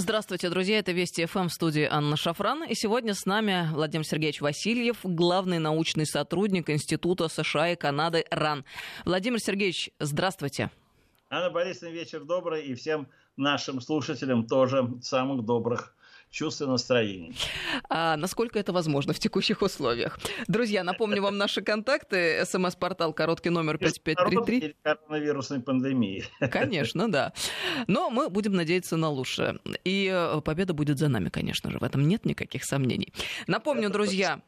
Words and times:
Здравствуйте, 0.00 0.48
друзья. 0.48 0.78
Это 0.78 0.92
Вести 0.92 1.26
ФМ 1.26 1.48
в 1.48 1.52
студии 1.52 1.82
Анна 1.82 2.16
Шафран. 2.16 2.62
И 2.62 2.76
сегодня 2.76 3.14
с 3.14 3.26
нами 3.26 3.68
Владимир 3.72 4.06
Сергеевич 4.06 4.40
Васильев, 4.40 4.98
главный 5.02 5.58
научный 5.58 6.06
сотрудник 6.06 6.70
Института 6.70 7.26
США 7.26 7.70
и 7.72 7.74
Канады 7.74 8.24
РАН. 8.30 8.64
Владимир 9.04 9.40
Сергеевич, 9.40 9.90
здравствуйте. 9.98 10.70
Анна 11.30 11.50
Борисовна, 11.50 11.92
вечер 11.92 12.24
добрый. 12.24 12.66
И 12.66 12.76
всем 12.76 13.08
нашим 13.36 13.80
слушателям 13.80 14.46
тоже 14.46 14.88
самых 15.02 15.44
добрых 15.44 15.96
чувств 16.30 16.62
и 16.62 16.66
настроений. 16.66 17.34
А 17.88 18.16
насколько 18.16 18.58
это 18.58 18.72
возможно 18.72 19.12
в 19.12 19.18
текущих 19.18 19.62
условиях? 19.62 20.18
Друзья, 20.46 20.84
напомню 20.84 21.22
вам 21.22 21.38
наши 21.38 21.62
контакты. 21.62 22.44
СМС-портал 22.44 23.12
короткий 23.12 23.50
номер 23.50 23.78
5533. 23.78 24.76
коронавирусной 24.82 25.60
пандемии. 25.60 26.24
Конечно, 26.50 27.10
да. 27.10 27.32
Но 27.86 28.10
мы 28.10 28.28
будем 28.28 28.52
надеяться 28.52 28.96
на 28.96 29.08
лучшее. 29.10 29.58
И 29.84 30.10
э, 30.12 30.40
победа 30.42 30.74
будет 30.74 30.98
за 30.98 31.08
нами, 31.08 31.28
конечно 31.28 31.70
же. 31.70 31.78
В 31.78 31.84
этом 31.84 32.06
нет 32.06 32.24
никаких 32.24 32.64
сомнений. 32.64 33.12
Напомню, 33.46 33.90
друзья, 33.90 34.40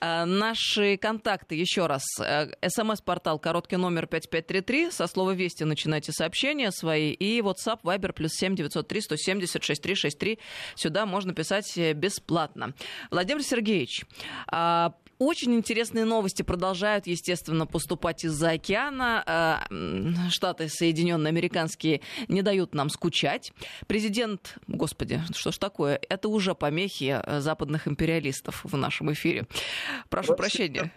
наши 0.00 0.96
контакты, 0.96 1.54
еще 1.54 1.86
раз, 1.86 2.02
э, 2.20 2.48
смс-портал, 2.68 3.38
короткий 3.38 3.76
номер 3.76 4.06
5533, 4.06 4.90
со 4.90 5.06
слова 5.06 5.32
«Вести» 5.32 5.64
начинайте 5.64 6.12
сообщения 6.12 6.70
свои, 6.70 7.12
и 7.12 7.40
WhatsApp, 7.40 7.80
Viber, 7.82 8.12
плюс 8.12 8.32
7 8.32 8.54
903 8.54 9.00
170 9.02 9.62
6363, 9.62 10.38
сюда 10.74 11.06
можно 11.06 11.34
писать 11.34 11.76
э, 11.76 11.92
бесплатно. 11.92 12.74
Владимир 13.10 13.42
Сергеевич, 13.42 14.04
а, 14.50 14.94
очень 15.18 15.54
интересные 15.54 16.04
новости 16.04 16.42
продолжают, 16.42 17.06
естественно, 17.06 17.66
поступать 17.66 18.24
из-за 18.24 18.50
океана. 18.50 19.66
Э, 19.70 20.30
Штаты 20.30 20.68
Соединенные 20.68 21.30
Американские 21.30 22.00
не 22.28 22.42
дают 22.42 22.74
нам 22.74 22.88
скучать. 22.88 23.52
Президент, 23.86 24.58
господи, 24.66 25.20
что 25.34 25.52
ж 25.52 25.58
такое? 25.58 26.00
Это 26.08 26.28
уже 26.28 26.54
помехи 26.54 27.20
э, 27.22 27.40
западных 27.40 27.88
империалистов 27.88 28.64
в 28.64 28.76
нашем 28.76 29.12
эфире. 29.12 29.46
Прошу 30.08 30.34
прощения. 30.34 30.92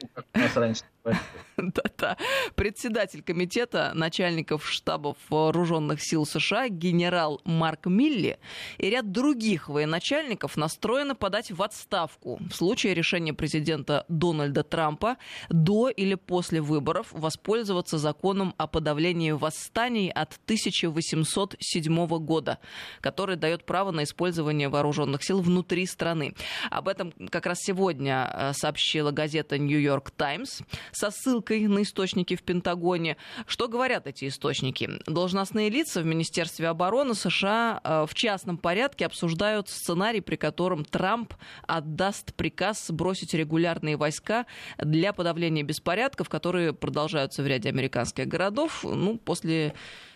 Да-да. 1.57 2.17
Председатель 2.55 3.21
комитета 3.23 3.91
начальников 3.93 4.69
штабов 4.69 5.17
вооруженных 5.29 6.01
сил 6.01 6.25
США 6.25 6.69
генерал 6.69 7.41
Марк 7.43 7.87
Милли 7.87 8.39
и 8.77 8.89
ряд 8.89 9.11
других 9.11 9.69
военачальников 9.69 10.57
настроены 10.57 11.15
подать 11.15 11.51
в 11.51 11.61
отставку 11.61 12.39
в 12.49 12.53
случае 12.53 12.93
решения 12.93 13.33
президента 13.33 14.05
Дональда 14.11 14.63
Трампа 14.63 15.17
до 15.49 15.89
или 15.89 16.15
после 16.15 16.61
выборов 16.61 17.07
воспользоваться 17.11 17.97
законом 17.97 18.53
о 18.57 18.67
подавлении 18.67 19.31
восстаний 19.31 20.09
от 20.09 20.39
1807 20.45 22.07
года, 22.19 22.59
который 23.01 23.35
дает 23.35 23.65
право 23.65 23.91
на 23.91 24.03
использование 24.03 24.69
вооруженных 24.69 25.23
сил 25.23 25.41
внутри 25.41 25.85
страны. 25.85 26.35
Об 26.69 26.87
этом 26.87 27.13
как 27.29 27.45
раз 27.45 27.59
сегодня 27.61 28.29
э, 28.33 28.53
сообщила 28.53 29.11
газета 29.11 29.57
«Нью-Йорк 29.57 30.11
Таймс» 30.11 30.61
со 30.91 31.11
ссылкой 31.11 31.67
на 31.67 31.83
источники 31.83 32.35
в 32.35 32.43
Пентагоне. 32.43 33.17
Что 33.47 33.67
говорят 33.67 34.07
эти 34.07 34.27
источники? 34.27 34.89
Должностные 35.05 35.69
лица 35.69 36.01
в 36.01 36.05
Министерстве 36.05 36.67
обороны 36.67 37.15
США 37.15 37.81
э, 37.83 38.05
в 38.07 38.13
частном 38.13 38.57
порядке 38.57 39.05
обсуждают 39.05 39.69
сценарий, 39.69 40.21
при 40.21 40.35
котором 40.35 40.85
Трамп 40.85 41.33
отдаст 41.67 42.33
приказ 42.33 42.87
сбросить 42.87 43.33
регулярные 43.33 43.97
войска 44.01 44.45
для 44.77 45.13
подавления 45.13 45.63
беспорядков, 45.63 46.27
которые 46.27 46.73
продолжаются 46.73 47.43
в 47.43 47.47
ряде 47.47 47.69
американских 47.69 48.27
городов 48.27 48.83
ну, 48.83 49.17
после 49.17 49.73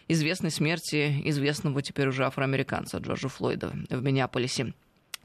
известной 0.08 0.52
смерти 0.52 1.22
известного 1.26 1.82
теперь 1.82 2.08
уже 2.08 2.26
афроамериканца 2.26 2.98
Джорджа 2.98 3.30
Флойда 3.30 3.72
в 3.90 4.04
Миннеаполисе. 4.04 4.74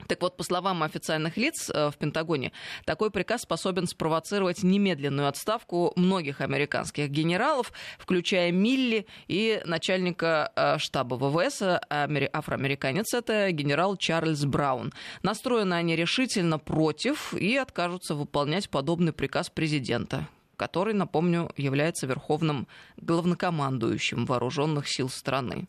Так 0.06 0.22
вот, 0.22 0.36
по 0.36 0.42
словам 0.42 0.82
официальных 0.82 1.36
лиц 1.36 1.70
э, 1.70 1.90
в 1.90 1.96
Пентагоне, 1.96 2.52
такой 2.84 3.10
приказ 3.10 3.42
способен 3.42 3.86
спровоцировать 3.86 4.62
немедленную 4.62 5.28
отставку 5.28 5.92
многих 5.96 6.40
американских 6.40 7.08
генералов, 7.10 7.72
включая 7.98 8.52
Милли 8.52 9.06
и 9.28 9.60
начальника 9.64 10.52
э, 10.56 10.78
штаба 10.78 11.14
ВВС, 11.14 11.62
афроамериканец, 11.62 13.14
это 13.14 13.50
генерал 13.52 13.96
Чарльз 13.96 14.44
Браун. 14.44 14.92
Настроены 15.22 15.74
они 15.74 15.96
решительно 15.96 16.58
против 16.58 17.34
и 17.34 17.56
откажутся 17.56 18.14
выполнять 18.14 18.68
подобный 18.70 19.12
приказ 19.12 19.50
президента 19.50 20.26
который, 20.56 20.92
напомню, 20.92 21.50
является 21.56 22.06
верховным 22.06 22.68
главнокомандующим 22.98 24.26
вооруженных 24.26 24.88
сил 24.88 25.08
страны. 25.08 25.66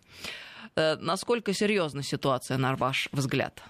Э, 0.75 0.97
насколько 0.97 1.53
серьезна 1.53 2.03
ситуация, 2.03 2.57
на 2.57 2.75
ваш 2.75 3.07
взгляд? 3.13 3.63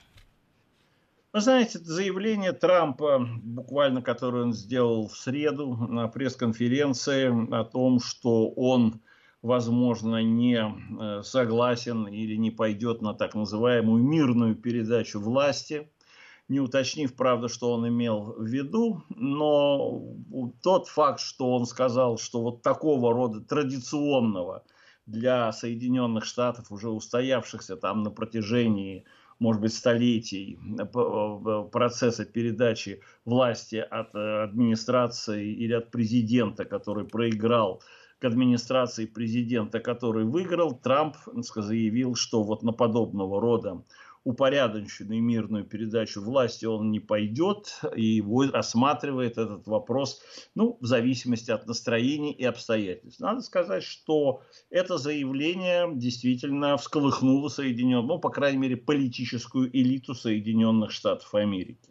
Вы 1.34 1.40
знаете, 1.40 1.80
заявление 1.80 2.52
Трампа, 2.52 3.25
буквально 3.42 4.02
которое 4.02 4.44
он 4.44 4.53
сделал 4.53 5.08
в 5.08 5.16
среду 5.16 5.78
на 5.78 6.09
пресс-конференции 6.09 7.53
о 7.56 7.64
том, 7.64 8.02
что 8.02 8.50
он, 8.50 9.00
возможно, 9.41 10.22
не 10.22 10.59
э, 10.59 11.24
согласен 11.24 12.06
или 12.06 12.36
не 12.36 12.52
пойдет 12.52 13.02
на 13.02 13.14
так 13.14 13.34
называемую 13.34 14.03
мирную 14.03 14.56
передачу 14.56 15.22
власти, 15.22 15.90
не 16.50 16.59
уточнив, 16.59 17.16
правда, 17.16 17.47
что 17.47 17.72
он 17.72 17.88
имел 17.88 18.36
в 18.38 18.46
виду, 18.46 19.02
но 19.09 20.03
тот 20.62 20.90
факт, 20.90 21.22
что 21.22 21.56
он 21.56 21.66
сказал, 21.66 22.18
что 22.18 22.41
вот 22.41 22.62
такого 22.62 23.14
рода 23.14 23.40
традиционного 23.40 24.66
для 25.06 25.50
Соединенных 25.53 26.25
Штатов, 26.25 26.74
уже 26.74 26.90
устоявшихся 26.90 27.78
там 27.78 28.03
на 28.03 28.12
протяжении 28.12 29.06
может 29.41 29.59
быть, 29.59 29.74
столетий 29.74 30.59
э, 30.79 30.84
э, 30.84 31.69
процесса 31.72 32.25
передачи 32.25 33.02
власти 33.25 33.78
от 33.78 34.13
э, 34.13 34.44
администрации 34.44 35.52
или 35.52 35.74
от 35.74 35.90
президента, 35.90 36.63
который 36.63 37.06
проиграл, 37.06 37.81
к 38.19 38.25
администрации 38.25 39.07
президента, 39.07 39.79
который 39.79 40.25
выиграл, 40.25 40.79
Трамп 40.79 41.16
заявил, 41.56 42.13
что 42.13 42.44
вот 42.44 42.62
на 42.62 42.72
подобного 42.72 43.41
рода 43.41 43.84
упорядоченную 44.24 45.22
мирную 45.22 45.66
передачу 45.66 46.22
власти 46.22 46.66
он 46.66 46.92
не 46.92 47.00
пойдет 47.00 47.80
и 47.96 48.24
рассматривает 48.52 49.38
этот 49.38 49.66
вопрос 49.68 50.22
ну, 50.56 50.78
в 50.80 50.86
зависимости 50.86 51.52
от 51.52 51.66
настроений 51.68 52.32
и 52.32 52.44
обстоятельств. 52.44 53.20
Надо 53.20 53.42
сказать, 53.42 53.84
что 53.84 54.42
это 54.70 54.98
заявление 54.98 55.90
действительно 55.94 56.78
всколыхнуло 56.78 57.50
Соединенных, 57.50 58.08
ну, 58.08 58.20
по 58.20 58.30
крайней 58.30 58.59
мере, 58.59 58.78
политическую 58.78 59.76
элиту 59.76 60.14
Соединенных 60.14 60.92
Штатов 60.92 61.34
Америки. 61.34 61.91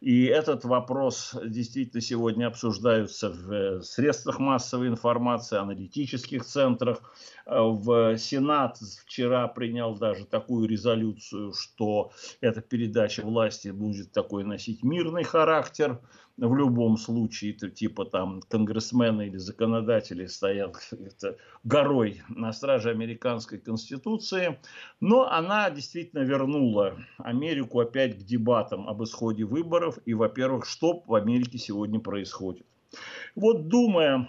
И 0.00 0.24
этот 0.24 0.64
вопрос 0.64 1.36
действительно 1.44 2.00
сегодня 2.00 2.46
обсуждается 2.46 3.28
в 3.28 3.82
средствах 3.82 4.38
массовой 4.38 4.88
информации, 4.88 5.58
аналитических 5.58 6.44
центрах. 6.46 7.02
В 7.44 8.16
Сенат 8.16 8.78
вчера 8.78 9.46
принял 9.48 9.94
даже 9.94 10.24
такую 10.24 10.66
резолюцию, 10.66 11.52
что 11.52 12.12
эта 12.40 12.62
передача 12.62 13.20
власти 13.20 13.68
будет 13.68 14.10
такой 14.12 14.42
носить 14.44 14.82
мирный 14.82 15.24
характер 15.24 16.00
в 16.48 16.56
любом 16.56 16.96
случае, 16.96 17.52
это 17.52 17.68
типа 17.68 18.06
там 18.06 18.40
конгрессмены 18.48 19.26
или 19.26 19.36
законодатели 19.36 20.26
стоят 20.26 20.76
это, 20.90 21.36
горой 21.64 22.22
на 22.28 22.52
страже 22.52 22.90
американской 22.90 23.58
конституции, 23.58 24.58
но 25.00 25.30
она 25.30 25.70
действительно 25.70 26.20
вернула 26.20 26.96
Америку 27.18 27.80
опять 27.80 28.18
к 28.18 28.22
дебатам 28.22 28.88
об 28.88 29.02
исходе 29.02 29.44
выборов 29.44 29.98
и, 30.06 30.14
во-первых, 30.14 30.66
что 30.66 31.02
в 31.06 31.14
Америке 31.14 31.58
сегодня 31.58 32.00
происходит. 32.00 32.66
Вот 33.34 33.68
думая 33.68 34.28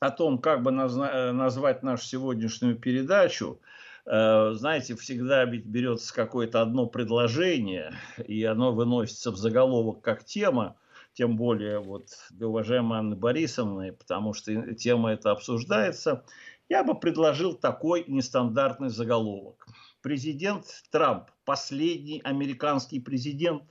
о 0.00 0.10
том, 0.10 0.38
как 0.38 0.62
бы 0.62 0.70
назна- 0.70 1.32
назвать 1.32 1.82
нашу 1.82 2.04
сегодняшнюю 2.04 2.76
передачу, 2.76 3.60
э, 4.06 4.52
знаете, 4.54 4.96
всегда 4.96 5.44
ведь 5.44 5.66
берется 5.66 6.14
какое-то 6.14 6.62
одно 6.62 6.86
предложение, 6.86 7.92
и 8.26 8.42
оно 8.44 8.72
выносится 8.72 9.30
в 9.30 9.36
заголовок 9.36 10.00
как 10.00 10.24
тема, 10.24 10.76
тем 11.16 11.36
более 11.36 11.78
вот 11.80 12.10
для 12.30 12.46
уважаемой 12.46 12.98
Анны 12.98 13.16
Борисовны, 13.16 13.92
потому 13.92 14.34
что 14.34 14.74
тема 14.74 15.12
эта 15.12 15.30
обсуждается, 15.30 16.24
я 16.68 16.84
бы 16.84 16.94
предложил 16.94 17.54
такой 17.54 18.04
нестандартный 18.06 18.90
заголовок. 18.90 19.66
Президент 20.02 20.66
Трамп, 20.90 21.30
последний 21.46 22.20
американский 22.22 23.00
президент. 23.00 23.62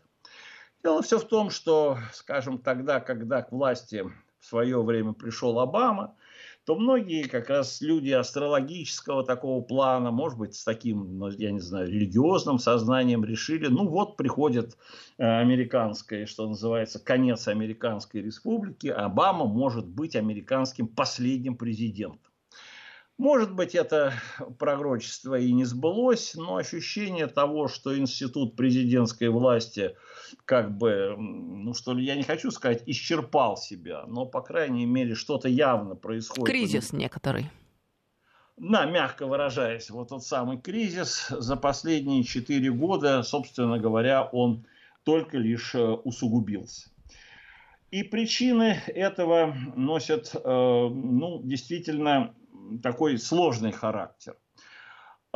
Дело 0.84 1.04
все 1.04 1.20
в 1.20 1.26
том, 1.26 1.52
что, 1.52 2.00
скажем, 2.14 2.58
тогда, 2.58 3.00
когда 3.00 3.44
к 3.44 3.52
власти 3.52 4.04
в 4.40 4.46
свое 4.46 4.82
время 4.82 5.14
пришел 5.14 5.60
Обама, 5.60 6.16
то 6.66 6.76
многие 6.76 7.28
как 7.28 7.50
раз 7.50 7.80
люди 7.82 8.10
астрологического 8.10 9.24
такого 9.24 9.62
плана, 9.62 10.10
может 10.10 10.40
быть, 10.40 10.56
с 10.56 10.64
таким, 10.64 11.20
ну, 11.20 11.30
я 11.30 11.52
не 11.52 11.60
знаю, 11.60 11.88
религиозным 11.88 12.58
сознанием 12.58 13.24
решили, 13.24 13.68
ну 13.68 13.88
вот 13.88 14.18
приходит 14.18 14.76
э, 15.18 15.24
американская, 15.24 16.26
что 16.26 16.48
называется, 16.48 17.00
конец 17.00 17.48
американской 17.48 18.22
республики, 18.22 18.88
Обама 18.88 19.46
может 19.46 19.86
быть 19.86 20.16
американским 20.16 20.88
последним 20.88 21.56
президентом. 21.56 22.20
Может 23.18 23.54
быть, 23.54 23.76
это 23.76 24.14
пророчество 24.60 25.40
и 25.40 25.54
не 25.54 25.64
сбылось, 25.64 26.34
но 26.36 26.58
ощущение 26.58 27.28
того, 27.28 27.70
что 27.70 27.98
институт 27.98 28.58
президентской 28.58 29.30
власти 29.30 29.96
как 30.46 30.78
бы, 30.78 31.16
ну 31.18 31.74
что 31.74 31.94
ли, 31.94 32.06
я 32.06 32.16
не 32.16 32.24
хочу 32.24 32.52
сказать, 32.52 32.84
исчерпал 32.86 33.58
себя, 33.58 34.06
но, 34.08 34.26
по 34.26 34.42
крайней 34.42 34.86
мере, 34.86 35.16
что-то 35.16 35.50
явно 35.50 35.96
происходит. 35.96 36.46
Кризис 36.46 36.94
некоторый. 36.94 37.50
Да, 38.58 38.86
мягко 38.86 39.26
выражаясь, 39.26 39.90
вот 39.90 40.10
тот 40.10 40.24
самый 40.24 40.62
кризис 40.62 41.28
за 41.30 41.58
последние 41.58 42.24
четыре 42.24 42.72
года, 42.72 43.22
собственно 43.24 43.80
говоря, 43.80 44.24
он 44.24 44.66
только 45.04 45.38
лишь 45.38 45.76
э, 45.76 45.84
усугубился. 45.84 46.90
И 47.92 48.04
причины 48.04 48.82
этого 48.88 49.56
носят, 49.76 50.32
э, 50.34 50.40
ну, 50.44 51.42
действительно 51.44 52.34
такой 52.82 53.18
сложный 53.18 53.72
характер. 53.72 54.38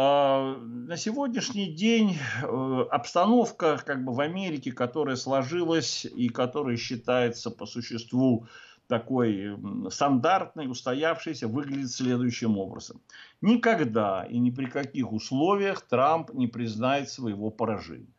А, 0.01 0.55
на 0.61 0.95
сегодняшний 0.95 1.73
день 1.73 2.17
э, 2.41 2.85
обстановка 2.89 3.77
как 3.85 4.05
бы 4.05 4.13
в 4.13 4.21
Америке, 4.21 4.71
которая 4.71 5.17
сложилась 5.17 6.05
и 6.05 6.29
которая 6.29 6.77
считается 6.77 7.51
по 7.51 7.65
существу 7.65 8.47
такой 8.87 9.57
стандартной, 9.89 10.71
устоявшейся, 10.71 11.49
выглядит 11.49 11.91
следующим 11.91 12.57
образом. 12.57 13.01
Никогда 13.41 14.23
и 14.23 14.39
ни 14.39 14.51
при 14.51 14.67
каких 14.67 15.11
условиях 15.11 15.81
Трамп 15.81 16.33
не 16.33 16.47
признает 16.47 17.09
своего 17.09 17.49
поражения. 17.51 18.13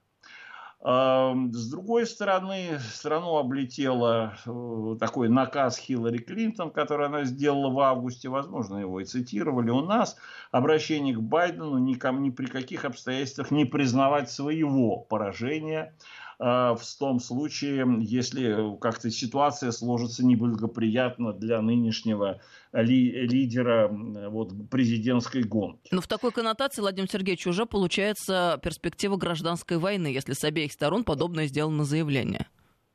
С 0.83 1.71
другой 1.71 2.07
стороны, 2.07 2.79
страну 2.79 3.37
облетела 3.37 4.33
э, 4.47 4.97
такой 4.99 5.29
наказ 5.29 5.77
Хиллари 5.77 6.17
Клинтон, 6.17 6.71
который 6.71 7.05
она 7.07 7.25
сделала 7.25 7.71
в 7.71 7.79
августе, 7.81 8.31
возможно, 8.31 8.79
его 8.79 8.99
и 8.99 9.05
цитировали. 9.05 9.69
У 9.69 9.83
нас, 9.83 10.17
обращение 10.51 11.15
к 11.15 11.21
Байдену 11.21 11.77
ни, 11.77 11.99
ни 12.19 12.31
при 12.31 12.47
каких 12.47 12.87
обстоятельствах 12.87 13.51
не 13.51 13.67
признавать 13.67 14.31
своего 14.31 14.97
поражения 14.97 15.95
в 16.41 16.81
том 16.99 17.21
случае, 17.21 17.87
если 18.01 18.79
как-то 18.79 19.11
ситуация 19.11 19.73
сложится 19.73 20.25
неблагоприятно 20.25 21.35
для 21.35 21.61
нынешнего 21.61 22.41
ли, 22.73 23.11
лидера 23.27 23.89
вот, 23.91 24.53
президентской 24.71 25.43
гонки. 25.43 25.91
Но 25.93 26.01
в 26.01 26.07
такой 26.07 26.33
коннотации, 26.33 26.81
Владимир 26.81 27.11
Сергеевич, 27.11 27.47
уже 27.47 27.67
получается 27.67 28.59
перспектива 28.63 29.17
гражданской 29.17 29.77
войны, 29.77 30.07
если 30.07 30.33
с 30.33 30.43
обеих 30.43 30.73
сторон 30.73 31.05
подобное 31.05 31.47
сделано 31.47 31.85
заявление 31.85 32.47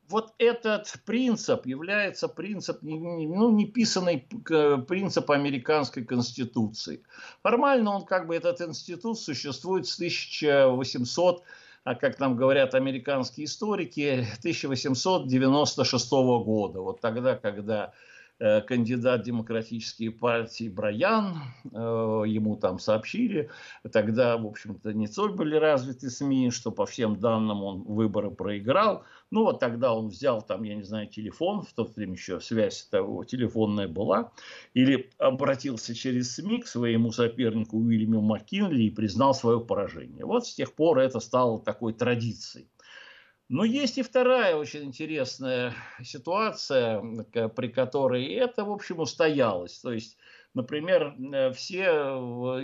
вот 0.08 0.34
этот 0.38 0.94
принцип 1.04 1.66
является 1.66 2.28
принцип, 2.28 2.78
ну, 2.82 3.50
неписанный 3.50 4.18
принцип 4.86 5.30
американской 5.30 6.04
конституции. 6.04 7.02
Формально 7.42 7.90
он 7.90 8.04
как 8.04 8.28
бы, 8.28 8.36
этот 8.36 8.60
институт 8.60 9.18
существует 9.18 9.86
с 9.86 9.96
1800 9.96 11.42
а 11.86 11.94
как 11.94 12.18
нам 12.18 12.34
говорят 12.34 12.74
американские 12.74 13.44
историки, 13.44 14.26
1896 14.40 16.10
года. 16.10 16.80
Вот 16.80 17.00
тогда, 17.00 17.36
когда 17.36 17.92
кандидат 18.38 19.22
демократической 19.22 20.10
партии 20.10 20.68
Брайан, 20.68 21.36
э, 21.64 22.22
ему 22.26 22.56
там 22.56 22.78
сообщили, 22.78 23.50
тогда, 23.90 24.36
в 24.36 24.46
общем-то, 24.46 24.92
не 24.92 25.06
столь 25.06 25.32
были 25.32 25.56
развиты 25.56 26.10
СМИ, 26.10 26.50
что 26.50 26.70
по 26.70 26.84
всем 26.84 27.18
данным 27.18 27.62
он 27.62 27.82
выборы 27.82 28.30
проиграл. 28.30 29.04
Ну, 29.30 29.44
вот 29.44 29.58
тогда 29.58 29.94
он 29.94 30.08
взял 30.08 30.42
там, 30.42 30.62
я 30.64 30.74
не 30.74 30.82
знаю, 30.82 31.08
телефон, 31.08 31.62
в 31.62 31.72
то 31.72 31.84
время 31.84 32.12
еще 32.12 32.40
связь 32.40 32.84
того 32.90 33.24
телефонная 33.24 33.88
была, 33.88 34.32
или 34.74 35.10
обратился 35.18 35.94
через 35.94 36.34
СМИ 36.34 36.62
к 36.62 36.66
своему 36.66 37.12
сопернику 37.12 37.78
Уильяму 37.78 38.20
Маккинли 38.20 38.84
и 38.84 38.90
признал 38.90 39.34
свое 39.34 39.60
поражение. 39.60 40.24
Вот 40.24 40.46
с 40.46 40.54
тех 40.54 40.74
пор 40.74 40.98
это 40.98 41.20
стало 41.20 41.58
такой 41.60 41.94
традицией. 41.94 42.68
Но 43.48 43.64
есть 43.64 43.96
и 43.96 44.02
вторая 44.02 44.56
очень 44.56 44.84
интересная 44.84 45.72
ситуация, 46.02 47.00
при 47.50 47.68
которой 47.68 48.26
это, 48.26 48.64
в 48.64 48.72
общем, 48.72 48.98
устоялось. 48.98 49.78
То 49.78 49.92
есть, 49.92 50.16
например, 50.52 51.14
э, 51.16 51.52
все 51.52 51.84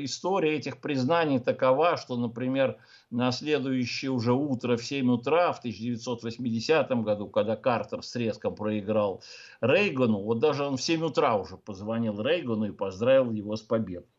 истории 0.03 0.55
этих 0.55 0.81
признаний 0.81 1.39
такова, 1.39 1.97
что, 1.97 2.17
например, 2.17 2.79
на 3.11 3.31
следующее 3.31 4.11
уже 4.11 4.33
утро 4.33 4.77
в 4.77 4.85
7 4.85 5.09
утра 5.13 5.53
в 5.53 5.61
1980 5.61 6.91
году, 7.05 7.29
когда 7.29 7.55
Картер 7.55 8.03
с 8.03 8.17
резком 8.17 8.57
проиграл 8.57 9.23
Рейгану, 9.61 10.19
вот 10.19 10.41
даже 10.41 10.65
он 10.65 10.77
в 10.77 10.83
7 10.83 11.05
утра 11.05 11.37
уже 11.37 11.59
позвонил 11.59 12.21
Рейгану 12.21 12.65
и 12.65 12.73
поздравил 12.73 13.31
его 13.31 13.55
с 13.55 13.63
победой. 13.63 14.12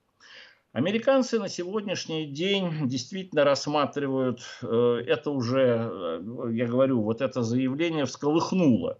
Американцы 0.73 1.37
на 1.37 1.49
сегодняшний 1.49 2.25
день 2.25 2.87
действительно 2.87 3.43
рассматривают, 3.43 4.41
э, 4.63 5.03
это 5.05 5.29
уже, 5.29 5.87
э, 5.91 6.49
я 6.51 6.65
говорю, 6.65 7.03
вот 7.03 7.21
это 7.21 7.43
заявление 7.43 8.05
всколыхнуло 8.05 8.99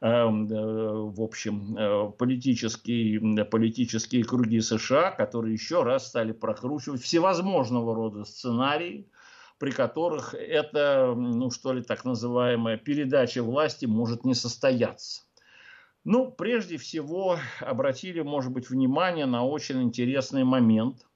эм, 0.00 0.46
э, 0.46 1.10
в 1.10 1.20
общем, 1.20 2.12
политические, 2.16 3.44
политические 3.44 4.22
круги 4.22 4.60
США, 4.60 5.10
которые 5.10 5.54
еще 5.54 5.82
раз 5.82 6.06
стали 6.06 6.30
прокручивать 6.30 7.02
всевозможного 7.02 7.96
рода 7.96 8.24
сценарии, 8.24 9.10
при 9.58 9.72
которых 9.72 10.34
это, 10.34 11.14
ну 11.16 11.50
что 11.50 11.72
ли, 11.72 11.82
так 11.82 12.04
называемая 12.04 12.76
передача 12.76 13.42
власти 13.42 13.86
может 13.86 14.24
не 14.24 14.34
состояться. 14.34 15.22
Ну, 16.04 16.30
прежде 16.30 16.76
всего, 16.76 17.38
обратили, 17.60 18.20
может 18.20 18.52
быть, 18.52 18.70
внимание 18.70 19.26
на 19.26 19.44
очень 19.44 19.82
интересный 19.82 20.44
момент 20.44 21.07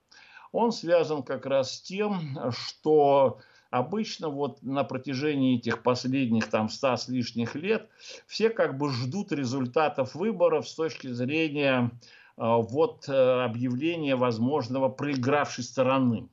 он 0.52 0.70
связан 0.70 1.22
как 1.22 1.46
раз 1.46 1.76
с 1.76 1.81
тем, 1.81 2.38
что 2.50 3.40
обычно 3.70 4.28
вот 4.28 4.62
на 4.62 4.84
протяжении 4.84 5.56
этих 5.56 5.82
последних 5.82 6.49
там 6.49 6.69
ста 6.69 6.96
с 6.96 7.08
лишних 7.08 7.54
лет 7.54 7.88
все 8.26 8.50
как 8.50 8.76
бы 8.76 8.90
ждут 8.93 9.32
результатов 9.32 10.14
выборов 10.14 10.69
с 10.69 10.75
точки 10.75 11.08
зрения 11.08 11.90
а, 12.37 12.58
вот 12.58 13.08
э, 13.08 13.44
объявления 13.44 14.14
возможного 14.14 14.90
проигравшей 14.90 15.64
стороны. 15.64 16.28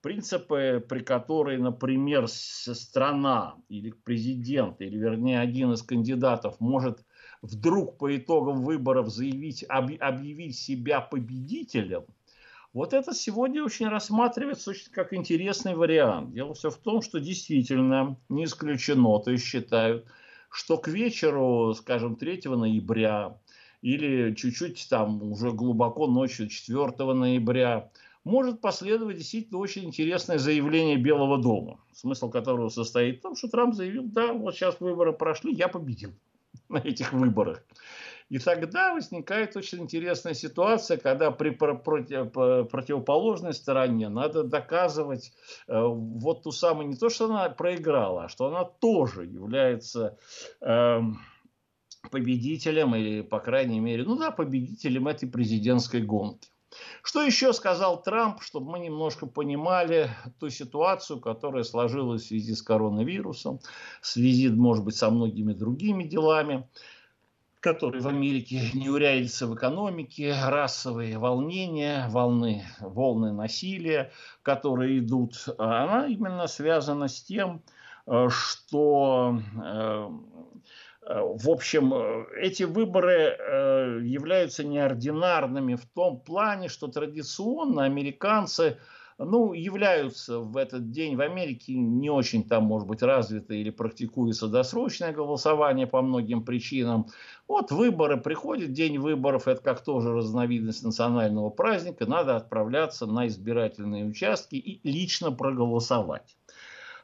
Принципы, 0.00 0.82
при 0.88 1.00
которой, 1.00 1.58
например, 1.58 2.26
страна 2.26 3.56
или 3.68 3.90
президент, 3.90 4.80
или 4.80 4.96
вернее 4.96 5.40
один 5.40 5.72
из 5.72 5.82
кандидатов 5.82 6.58
может 6.58 7.04
вдруг 7.42 7.98
по 7.98 8.16
итогам 8.16 8.62
выборов 8.62 9.10
заявить, 9.10 9.62
объявить 9.68 10.56
себя 10.56 11.02
победителем– 11.02 12.04
вот 12.72 12.92
это 12.92 13.12
сегодня 13.12 13.64
очень 13.64 13.88
рассматривается 13.88 14.70
очень 14.70 14.90
как 14.92 15.12
интересный 15.12 15.74
вариант. 15.74 16.32
Дело 16.32 16.54
все 16.54 16.70
в 16.70 16.76
том, 16.76 17.02
что 17.02 17.18
действительно 17.18 18.16
не 18.28 18.44
исключено, 18.44 19.18
то 19.18 19.30
есть 19.30 19.44
считают, 19.44 20.06
что 20.50 20.76
к 20.76 20.88
вечеру, 20.88 21.74
скажем, 21.74 22.16
3 22.16 22.42
ноября 22.46 23.38
или 23.82 24.34
чуть-чуть 24.34 24.86
там 24.88 25.22
уже 25.32 25.52
глубоко 25.52 26.06
ночью 26.06 26.48
4 26.48 27.12
ноября 27.14 27.90
может 28.24 28.60
последовать 28.60 29.16
действительно 29.16 29.58
очень 29.58 29.84
интересное 29.84 30.38
заявление 30.38 30.96
Белого 30.96 31.38
дома, 31.38 31.80
смысл 31.92 32.30
которого 32.30 32.68
состоит 32.68 33.18
в 33.18 33.22
том, 33.22 33.36
что 33.36 33.48
Трамп 33.48 33.74
заявил, 33.74 34.04
да, 34.04 34.32
вот 34.32 34.54
сейчас 34.54 34.78
выборы 34.80 35.12
прошли, 35.12 35.54
я 35.54 35.68
победил 35.68 36.12
на 36.68 36.78
этих 36.78 37.12
выборах. 37.12 37.64
И 38.30 38.38
тогда 38.38 38.94
возникает 38.94 39.56
очень 39.56 39.80
интересная 39.80 40.34
ситуация, 40.34 40.96
когда 40.96 41.32
при 41.32 41.50
против, 41.50 42.30
противоположной 42.70 43.52
стороне 43.52 44.08
надо 44.08 44.44
доказывать 44.44 45.32
э, 45.66 45.76
вот 45.76 46.44
ту 46.44 46.52
самую, 46.52 46.88
не 46.88 46.96
то, 46.96 47.08
что 47.10 47.24
она 47.24 47.50
проиграла, 47.50 48.24
а 48.24 48.28
что 48.28 48.46
она 48.46 48.64
тоже 48.64 49.24
является 49.24 50.16
э, 50.60 51.00
победителем 52.12 52.94
или, 52.94 53.22
по 53.22 53.40
крайней 53.40 53.80
мере, 53.80 54.04
ну 54.04 54.16
да, 54.16 54.30
победителем 54.30 55.08
этой 55.08 55.28
президентской 55.28 56.00
гонки. 56.00 56.50
Что 57.02 57.22
еще 57.22 57.52
сказал 57.52 58.00
Трамп, 58.00 58.42
чтобы 58.42 58.70
мы 58.70 58.78
немножко 58.78 59.26
понимали 59.26 60.08
ту 60.38 60.50
ситуацию, 60.50 61.20
которая 61.20 61.64
сложилась 61.64 62.22
в 62.22 62.26
связи 62.28 62.54
с 62.54 62.62
коронавирусом, 62.62 63.58
в 64.00 64.06
связи, 64.06 64.48
может 64.50 64.84
быть, 64.84 64.94
со 64.94 65.10
многими 65.10 65.52
другими 65.52 66.04
делами 66.04 66.68
который 67.60 68.00
в 68.00 68.08
Америке 68.08 68.70
не 68.74 68.88
урядится 68.88 69.46
в 69.46 69.54
экономике, 69.54 70.34
расовые 70.46 71.18
волнения, 71.18 72.06
волны, 72.08 72.64
волны 72.80 73.32
насилия, 73.32 74.10
которые 74.42 74.98
идут, 74.98 75.46
она 75.58 76.06
именно 76.06 76.46
связана 76.46 77.08
с 77.08 77.22
тем, 77.22 77.62
э, 78.06 78.28
что 78.30 79.38
э, 79.62 80.08
в 81.02 81.50
общем, 81.50 81.92
эти 82.36 82.62
выборы 82.62 84.02
являются 84.04 84.62
неординарными 84.62 85.74
в 85.74 85.84
том 85.86 86.20
плане, 86.20 86.68
что 86.68 86.86
традиционно 86.86 87.82
американцы 87.82 88.78
ну, 89.24 89.52
являются 89.52 90.38
в 90.38 90.56
этот 90.56 90.90
день 90.90 91.14
в 91.14 91.20
Америке 91.20 91.74
не 91.74 92.08
очень 92.08 92.42
там, 92.42 92.64
может 92.64 92.88
быть, 92.88 93.02
развито 93.02 93.52
или 93.52 93.68
практикуется 93.68 94.48
досрочное 94.48 95.12
голосование 95.12 95.86
по 95.86 96.00
многим 96.00 96.42
причинам. 96.42 97.06
Вот 97.46 97.70
выборы, 97.70 98.16
приходит 98.16 98.72
день 98.72 98.98
выборов, 98.98 99.46
это 99.46 99.60
как 99.62 99.84
тоже 99.84 100.12
разновидность 100.14 100.82
национального 100.82 101.50
праздника, 101.50 102.06
надо 102.06 102.36
отправляться 102.36 103.06
на 103.06 103.26
избирательные 103.26 104.06
участки 104.06 104.56
и 104.56 104.80
лично 104.90 105.30
проголосовать. 105.30 106.36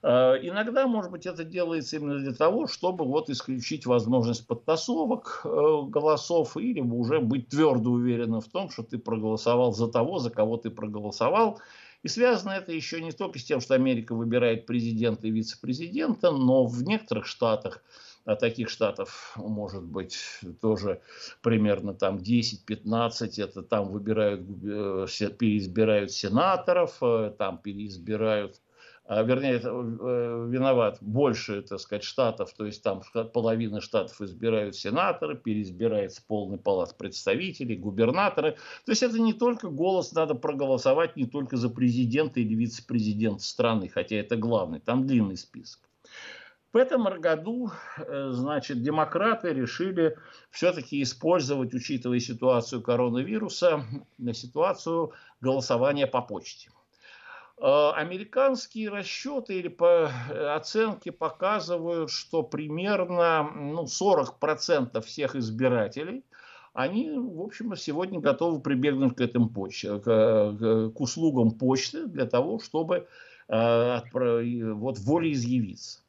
Э, 0.03 0.37
иногда, 0.41 0.87
может 0.87 1.11
быть, 1.11 1.27
это 1.27 1.45
делается 1.45 1.97
именно 1.97 2.19
для 2.19 2.33
того, 2.33 2.67
чтобы 2.67 3.05
вот 3.05 3.29
исключить 3.29 3.85
возможность 3.85 4.47
подтасовок 4.47 5.43
э, 5.45 5.49
голосов 5.89 6.57
или 6.57 6.81
уже 6.81 7.21
быть 7.21 7.49
твердо 7.49 7.91
уверенным 7.91 8.41
в 8.41 8.49
том, 8.49 8.71
что 8.71 8.83
ты 8.83 8.99
проголосовал 8.99 9.73
за 9.73 9.89
того, 9.89 10.19
за 10.19 10.31
кого 10.31 10.57
ты 10.57 10.71
проголосовал, 10.71 11.61
и 12.07 12.09
связано 12.09 12.53
это 12.53 12.71
еще 12.71 13.01
не 13.01 13.11
только 13.11 13.41
с 13.41 13.45
тем, 13.45 13.61
что 13.61 13.75
Америка 13.75 14.15
выбирает 14.15 14.65
президента 14.65 15.27
и 15.27 15.33
вице-президента, 15.33 16.31
но 16.31 16.65
в 16.65 16.85
некоторых 16.85 17.27
штатах, 17.27 17.83
а 18.25 18.37
таких 18.37 18.71
штатов 18.71 19.35
может 19.35 19.83
быть 19.83 20.17
тоже 20.61 21.01
примерно 21.43 21.95
там 21.95 22.19
10-15, 22.19 23.43
это 23.43 23.61
там 23.65 23.89
выбирают, 23.89 24.43
э, 24.43 25.07
переизбирают 25.37 26.13
сенаторов, 26.13 26.97
э, 27.03 27.35
там 27.37 27.59
переизбирают 27.59 28.61
вернее, 29.09 29.61
э, 29.63 30.47
виноват 30.51 30.99
больше, 31.01 31.63
так 31.63 31.79
сказать, 31.79 32.03
штатов, 32.03 32.53
то 32.57 32.67
есть 32.67 32.83
там 32.83 33.03
половина 33.33 33.81
штатов 33.81 34.21
избирают 34.21 34.75
сенаторы, 34.75 35.37
переизбирается 35.37 36.23
полный 36.27 36.59
палат 36.59 36.97
представителей, 36.97 37.77
губернаторы. 37.77 38.57
То 38.85 38.93
есть 38.93 39.05
это 39.05 39.21
не 39.21 39.33
только 39.33 39.69
голос, 39.69 40.13
надо 40.13 40.35
проголосовать 40.35 41.17
не 41.17 41.27
только 41.27 41.57
за 41.57 41.69
президента 41.69 42.41
или 42.41 42.55
вице-президента 42.55 43.45
страны, 43.45 43.89
хотя 43.89 44.17
это 44.17 44.37
главный, 44.37 44.81
там 44.81 45.07
длинный 45.07 45.37
список. 45.37 45.81
В 46.73 46.77
этом 46.77 47.05
году, 47.21 47.71
э, 47.97 48.31
значит, 48.33 48.83
демократы 48.83 49.53
решили 49.53 50.19
все-таки 50.51 51.01
использовать, 51.01 51.73
учитывая 51.73 52.19
ситуацию 52.19 52.83
коронавируса, 52.83 53.85
ситуацию 54.33 55.13
голосования 55.41 56.09
по 56.09 56.23
почте. 56.23 56.71
Э, 57.59 57.93
американские 57.95 58.91
расчеты 58.91 59.59
или 59.59 59.69
по 59.69 60.11
э, 60.29 60.47
оценки 60.55 61.09
показывают, 61.09 62.11
что 62.11 62.43
примерно 62.43 63.51
ну, 63.51 63.85
40% 63.85 65.01
всех 65.01 65.37
избирателей, 65.37 66.23
они, 66.75 67.11
в 67.11 67.41
общем, 67.41 67.75
сегодня 67.77 68.21
готовы 68.21 68.61
прибегнуть 68.61 69.17
к 69.17 69.23
этим 69.23 69.49
почте, 69.49 69.99
к, 69.99 70.93
к 70.95 71.01
услугам 71.01 71.53
почты 71.53 72.07
для 72.07 72.27
того, 72.27 72.59
чтобы 72.59 73.09
э, 73.49 74.01
вот 74.13 74.99
волеизъявиться. 74.99 76.01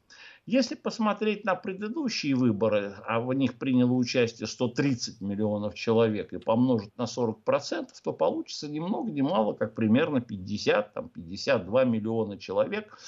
Если 0.50 0.76
посмотреть 0.76 1.44
на 1.44 1.54
предыдущие 1.54 2.34
выборы, 2.34 2.94
а 3.06 3.20
в 3.20 3.34
них 3.34 3.58
приняло 3.58 3.92
участие 3.92 4.46
130 4.46 5.20
миллионов 5.20 5.74
человек, 5.74 6.32
и 6.32 6.38
помножить 6.38 6.96
на 6.96 7.02
40%, 7.02 7.88
то 8.02 8.12
получится 8.14 8.66
ни 8.66 8.80
много 8.80 9.10
ни 9.10 9.20
мало, 9.20 9.52
как 9.52 9.74
примерно 9.74 10.22
50, 10.22 10.94
там, 10.94 11.10
52 11.10 11.84
миллиона 11.84 12.38
человек. 12.38 12.98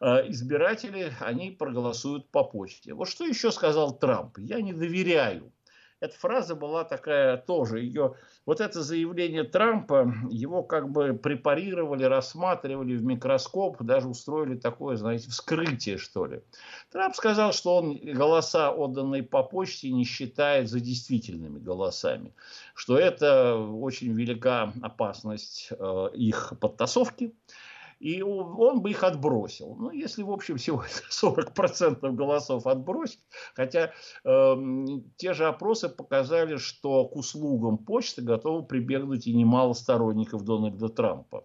Э, 0.00 0.26
избиратели, 0.30 1.12
они 1.20 1.50
проголосуют 1.50 2.30
по 2.30 2.44
почте. 2.44 2.94
Вот 2.94 3.10
что 3.10 3.26
еще 3.26 3.52
сказал 3.52 3.98
Трамп? 3.98 4.38
Я 4.38 4.62
не 4.62 4.72
доверяю 4.72 5.52
эта 6.00 6.16
фраза 6.18 6.54
была 6.54 6.84
такая 6.84 7.38
тоже, 7.38 7.80
ее, 7.80 8.14
вот 8.44 8.60
это 8.60 8.82
заявление 8.82 9.44
Трампа, 9.44 10.12
его 10.30 10.62
как 10.62 10.90
бы 10.90 11.14
препарировали, 11.14 12.04
рассматривали 12.04 12.96
в 12.96 13.04
микроскоп, 13.04 13.82
даже 13.82 14.08
устроили 14.08 14.56
такое, 14.56 14.96
знаете, 14.96 15.30
вскрытие, 15.30 15.96
что 15.96 16.26
ли. 16.26 16.42
Трамп 16.92 17.14
сказал, 17.14 17.52
что 17.52 17.76
он 17.76 17.98
голоса, 17.98 18.70
отданные 18.70 19.22
по 19.22 19.42
почте, 19.42 19.90
не 19.90 20.04
считает 20.04 20.68
за 20.68 20.80
действительными 20.80 21.58
голосами, 21.58 22.34
что 22.74 22.98
это 22.98 23.56
очень 23.56 24.12
велика 24.12 24.72
опасность 24.82 25.68
э, 25.70 26.08
их 26.14 26.52
подтасовки, 26.60 27.32
и 27.98 28.22
он 28.22 28.80
бы 28.80 28.90
их 28.90 29.04
отбросил. 29.04 29.74
Ну, 29.76 29.90
если, 29.90 30.22
в 30.22 30.30
общем, 30.30 30.56
всего 30.56 30.84
40% 31.10 32.10
голосов 32.12 32.66
отбросить, 32.66 33.20
хотя 33.54 33.92
э, 34.24 34.56
те 35.16 35.34
же 35.34 35.46
опросы 35.46 35.88
показали, 35.88 36.56
что 36.56 37.06
к 37.06 37.16
услугам 37.16 37.78
почты 37.78 38.22
готовы 38.22 38.64
прибегнуть 38.64 39.26
и 39.26 39.34
немало 39.34 39.72
сторонников 39.72 40.44
Дональда 40.44 40.88
Трампа. 40.88 41.44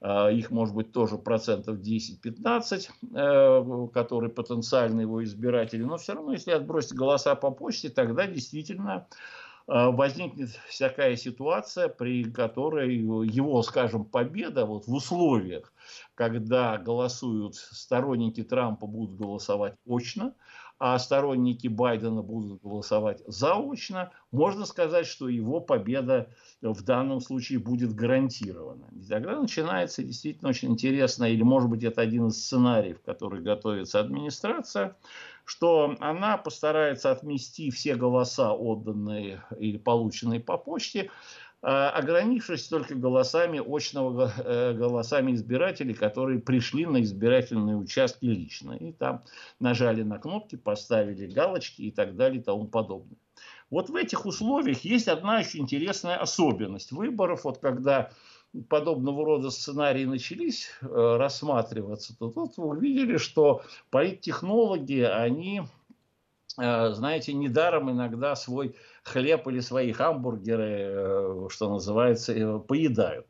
Э, 0.00 0.32
их 0.32 0.50
может 0.50 0.74
быть 0.74 0.92
тоже 0.92 1.18
процентов 1.18 1.78
10-15, 1.78 2.88
э, 3.14 3.88
которые 3.94 4.30
потенциально 4.30 5.02
его 5.02 5.22
избиратели. 5.22 5.82
Но 5.82 5.96
все 5.96 6.14
равно, 6.14 6.32
если 6.32 6.50
отбросить 6.50 6.94
голоса 6.94 7.34
по 7.36 7.50
почте, 7.50 7.88
тогда 7.88 8.26
действительно 8.26 9.06
возникнет 9.66 10.50
всякая 10.68 11.16
ситуация, 11.16 11.88
при 11.88 12.24
которой 12.24 12.94
его, 12.96 13.62
скажем, 13.62 14.04
победа 14.04 14.66
вот 14.66 14.86
в 14.86 14.92
условиях, 14.92 15.72
когда 16.14 16.78
голосуют 16.78 17.54
сторонники 17.56 18.42
Трампа 18.42 18.86
будут 18.86 19.16
голосовать 19.16 19.74
очно, 19.86 20.34
а 20.84 20.98
сторонники 20.98 21.68
Байдена 21.68 22.22
будут 22.22 22.60
голосовать 22.60 23.22
заочно, 23.28 24.10
можно 24.32 24.66
сказать, 24.66 25.06
что 25.06 25.28
его 25.28 25.60
победа 25.60 26.28
в 26.60 26.82
данном 26.82 27.20
случае 27.20 27.60
будет 27.60 27.94
гарантирована. 27.94 28.88
И 28.90 29.06
тогда 29.06 29.38
начинается 29.40 30.02
действительно 30.02 30.50
очень 30.50 30.72
интересно, 30.72 31.22
или 31.22 31.44
может 31.44 31.70
быть 31.70 31.84
это 31.84 32.00
один 32.00 32.26
из 32.26 32.44
сценариев, 32.44 33.00
который 33.00 33.42
готовится 33.42 34.00
администрация, 34.00 34.96
что 35.44 35.94
она 36.00 36.36
постарается 36.36 37.12
отмести 37.12 37.70
все 37.70 37.94
голоса, 37.94 38.52
отданные 38.52 39.44
или 39.60 39.78
полученные 39.78 40.40
по 40.40 40.58
почте, 40.58 41.12
ограничившись 41.62 42.66
только 42.66 42.96
голосами 42.96 43.62
очного 43.64 44.32
э, 44.36 44.72
голосами 44.72 45.32
избирателей, 45.32 45.94
которые 45.94 46.40
пришли 46.40 46.86
на 46.86 47.02
избирательные 47.02 47.76
участки 47.76 48.24
лично. 48.24 48.72
И 48.72 48.92
там 48.92 49.22
нажали 49.60 50.02
на 50.02 50.18
кнопки, 50.18 50.56
поставили 50.56 51.32
галочки 51.32 51.82
и 51.82 51.90
так 51.92 52.16
далее 52.16 52.40
и 52.40 52.44
тому 52.44 52.66
подобное. 52.66 53.16
Вот 53.70 53.90
в 53.90 53.96
этих 53.96 54.26
условиях 54.26 54.80
есть 54.80 55.08
одна 55.08 55.38
очень 55.38 55.60
интересная 55.60 56.16
особенность 56.16 56.92
выборов. 56.92 57.44
Вот 57.44 57.58
когда 57.58 58.10
подобного 58.68 59.24
рода 59.24 59.50
сценарии 59.50 60.04
начались 60.04 60.68
э, 60.82 61.16
рассматриваться, 61.16 62.14
то 62.18 62.28
тут 62.28 62.54
увидели, 62.58 63.16
что 63.16 63.62
политтехнологи, 63.90 65.00
они, 65.00 65.62
знаете, 66.56 67.32
недаром 67.32 67.90
иногда 67.90 68.34
свой 68.36 68.76
хлеб 69.04 69.46
или 69.48 69.60
свои 69.60 69.92
хамбургеры, 69.92 70.78
э, 70.80 71.48
что 71.50 71.70
называется, 71.70 72.58
поедают. 72.58 73.26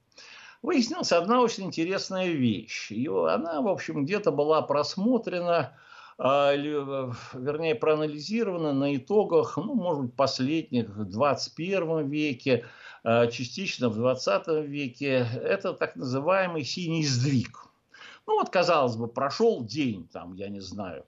Выяснилась 0.62 1.12
одна 1.12 1.40
очень 1.40 1.64
интересная 1.64 2.28
вещь. 2.28 2.90
Ее, 2.90 3.28
она, 3.28 3.60
в 3.60 3.68
общем, 3.68 4.04
где-то 4.04 4.30
была 4.30 4.62
просмотрена, 4.62 5.76
вернее, 6.18 7.74
проанализирована 7.74 8.72
на 8.72 8.94
итогах, 8.94 9.56
ну, 9.56 9.74
может 9.74 10.04
быть, 10.04 10.14
последних 10.14 10.88
в 10.90 11.04
21 11.04 12.08
веке, 12.08 12.64
Э, 13.04 13.28
частично 13.30 13.88
в 13.88 13.96
20 13.96 14.64
веке, 14.66 15.26
это 15.42 15.72
так 15.72 15.96
называемый 15.96 16.64
синий 16.64 17.04
сдвиг. 17.04 17.66
Ну 18.26 18.38
вот, 18.38 18.50
казалось 18.50 18.94
бы, 18.96 19.08
прошел 19.08 19.64
день, 19.64 20.08
там, 20.12 20.34
я 20.34 20.48
не 20.48 20.60
знаю, 20.60 21.00
э, 21.00 21.04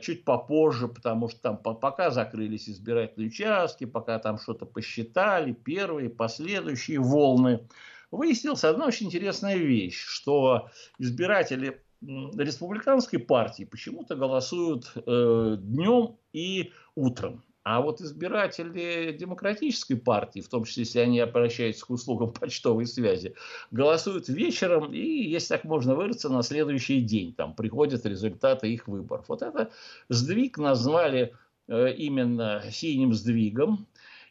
чуть 0.00 0.24
попозже, 0.24 0.88
потому 0.88 1.28
что 1.28 1.40
там 1.40 1.56
пока 1.58 2.10
закрылись 2.10 2.68
избирательные 2.68 3.28
участки, 3.28 3.84
пока 3.84 4.18
там 4.18 4.38
что-то 4.38 4.66
посчитали, 4.66 5.52
первые, 5.52 6.08
последующие 6.08 7.00
волны. 7.00 7.66
Выяснилась 8.10 8.64
одна 8.64 8.86
очень 8.86 9.06
интересная 9.06 9.56
вещь, 9.56 10.04
что 10.06 10.68
избиратели 10.98 11.82
республиканской 12.00 13.18
партии 13.18 13.64
почему-то 13.64 14.14
голосуют 14.14 14.92
э, 14.94 15.56
днем 15.58 16.16
и 16.32 16.72
утром. 16.94 17.42
А 17.68 17.80
вот 17.80 18.00
избиратели 18.00 19.10
демократической 19.10 19.96
партии, 19.96 20.38
в 20.38 20.48
том 20.48 20.62
числе, 20.62 20.84
если 20.84 21.00
они 21.00 21.18
обращаются 21.18 21.84
к 21.84 21.90
услугам 21.90 22.32
почтовой 22.40 22.86
связи, 22.86 23.34
голосуют 23.72 24.28
вечером 24.28 24.92
и, 24.92 25.00
если 25.00 25.48
так 25.48 25.64
можно 25.64 25.96
выразиться, 25.96 26.28
на 26.28 26.44
следующий 26.44 27.00
день 27.00 27.34
там 27.34 27.54
приходят 27.54 28.06
результаты 28.06 28.72
их 28.72 28.86
выборов. 28.86 29.24
Вот 29.26 29.42
это 29.42 29.72
сдвиг 30.08 30.58
назвали 30.58 31.34
э, 31.66 31.92
именно 31.94 32.62
синим 32.70 33.12
сдвигом. 33.12 33.88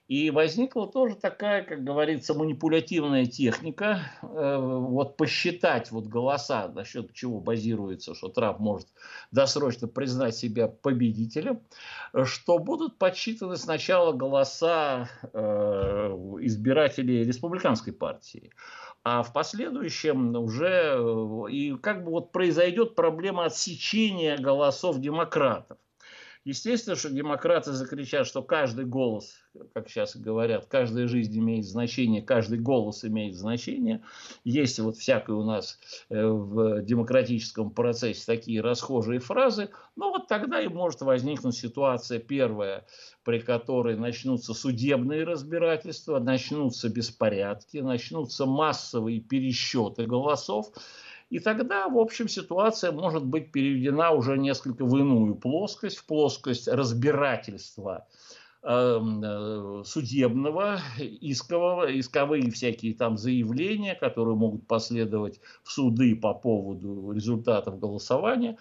И 0.07 0.29
возникла 0.29 0.85
тоже 0.87 1.15
такая, 1.15 1.63
как 1.63 1.83
говорится, 1.83 2.35
манипулятивная 2.35 3.25
техника, 3.25 4.01
э, 4.21 4.57
вот 4.59 5.17
посчитать 5.17 5.89
вот 5.89 6.05
голоса, 6.05 6.71
за 6.71 6.85
счет 6.85 7.11
чего 7.13 7.39
базируется, 7.39 8.13
что 8.13 8.29
Трамп 8.29 8.59
может 8.59 8.87
досрочно 9.31 9.87
признать 9.87 10.35
себя 10.35 10.67
победителем, 10.67 11.61
что 12.23 12.59
будут 12.59 12.99
подсчитаны 12.99 13.57
сначала 13.57 14.11
голоса 14.13 15.09
э, 15.33 15.37
избирателей 16.41 17.23
республиканской 17.23 17.91
партии, 17.91 18.51
а 19.03 19.23
в 19.23 19.33
последующем 19.33 20.35
уже 20.35 20.99
и 21.49 21.75
как 21.77 22.03
бы 22.03 22.11
вот 22.11 22.31
произойдет 22.31 22.93
проблема 22.93 23.45
отсечения 23.45 24.37
голосов 24.37 24.99
демократов. 24.99 25.79
Естественно, 26.45 26.95
что 26.95 27.09
демократы 27.09 27.73
закричат, 27.73 28.27
что 28.27 28.43
каждый 28.43 28.85
голос, 28.85 29.33
как 29.73 29.89
сейчас 29.89 30.15
говорят, 30.15 30.67
каждая 30.67 31.07
жизнь 31.07 31.35
имеет 31.39 31.65
значение, 31.65 32.21
каждый 32.21 32.59
голос 32.59 33.03
имеет 33.03 33.33
значение. 33.35 34.03
Есть 34.43 34.77
вот 34.77 34.95
всякое 34.95 35.37
у 35.37 35.43
нас 35.43 35.79
э, 36.09 36.23
в 36.23 36.83
демократическом 36.83 37.71
процессе 37.71 38.23
такие 38.27 38.61
расхожие 38.61 39.19
фразы. 39.19 39.71
Но 39.95 40.11
вот 40.11 40.27
тогда 40.27 40.61
и 40.61 40.67
может 40.67 41.01
возникнуть 41.01 41.55
ситуация 41.55 42.19
первая, 42.19 42.85
при 43.23 43.39
которой 43.39 43.97
начнутся 43.97 44.53
судебные 44.53 45.23
разбирательства, 45.23 46.19
начнутся 46.19 46.89
беспорядки, 46.89 47.77
начнутся 47.77 48.45
массовые 48.45 49.19
пересчеты 49.19 50.05
голосов. 50.05 50.71
И 51.29 51.39
тогда, 51.39 51.87
в 51.87 51.97
общем, 51.97 52.27
ситуация 52.27 52.91
может 52.91 53.25
быть 53.25 53.51
переведена 53.51 54.11
уже 54.11 54.37
несколько 54.37 54.85
в 54.85 54.95
иную 54.95 55.35
плоскость, 55.35 55.97
в 55.97 56.05
плоскость 56.05 56.67
разбирательства 56.67 58.05
эм, 58.61 59.23
э, 59.23 59.83
судебного, 59.85 60.79
искового, 60.99 61.99
исковые 61.99 62.51
всякие 62.51 62.93
там 62.93 63.17
заявления, 63.17 63.95
которые 63.95 64.35
могут 64.35 64.67
последовать 64.67 65.39
в 65.63 65.71
суды 65.71 66.15
по 66.15 66.33
поводу 66.33 67.11
результатов 67.11 67.79
голосования. 67.79 68.57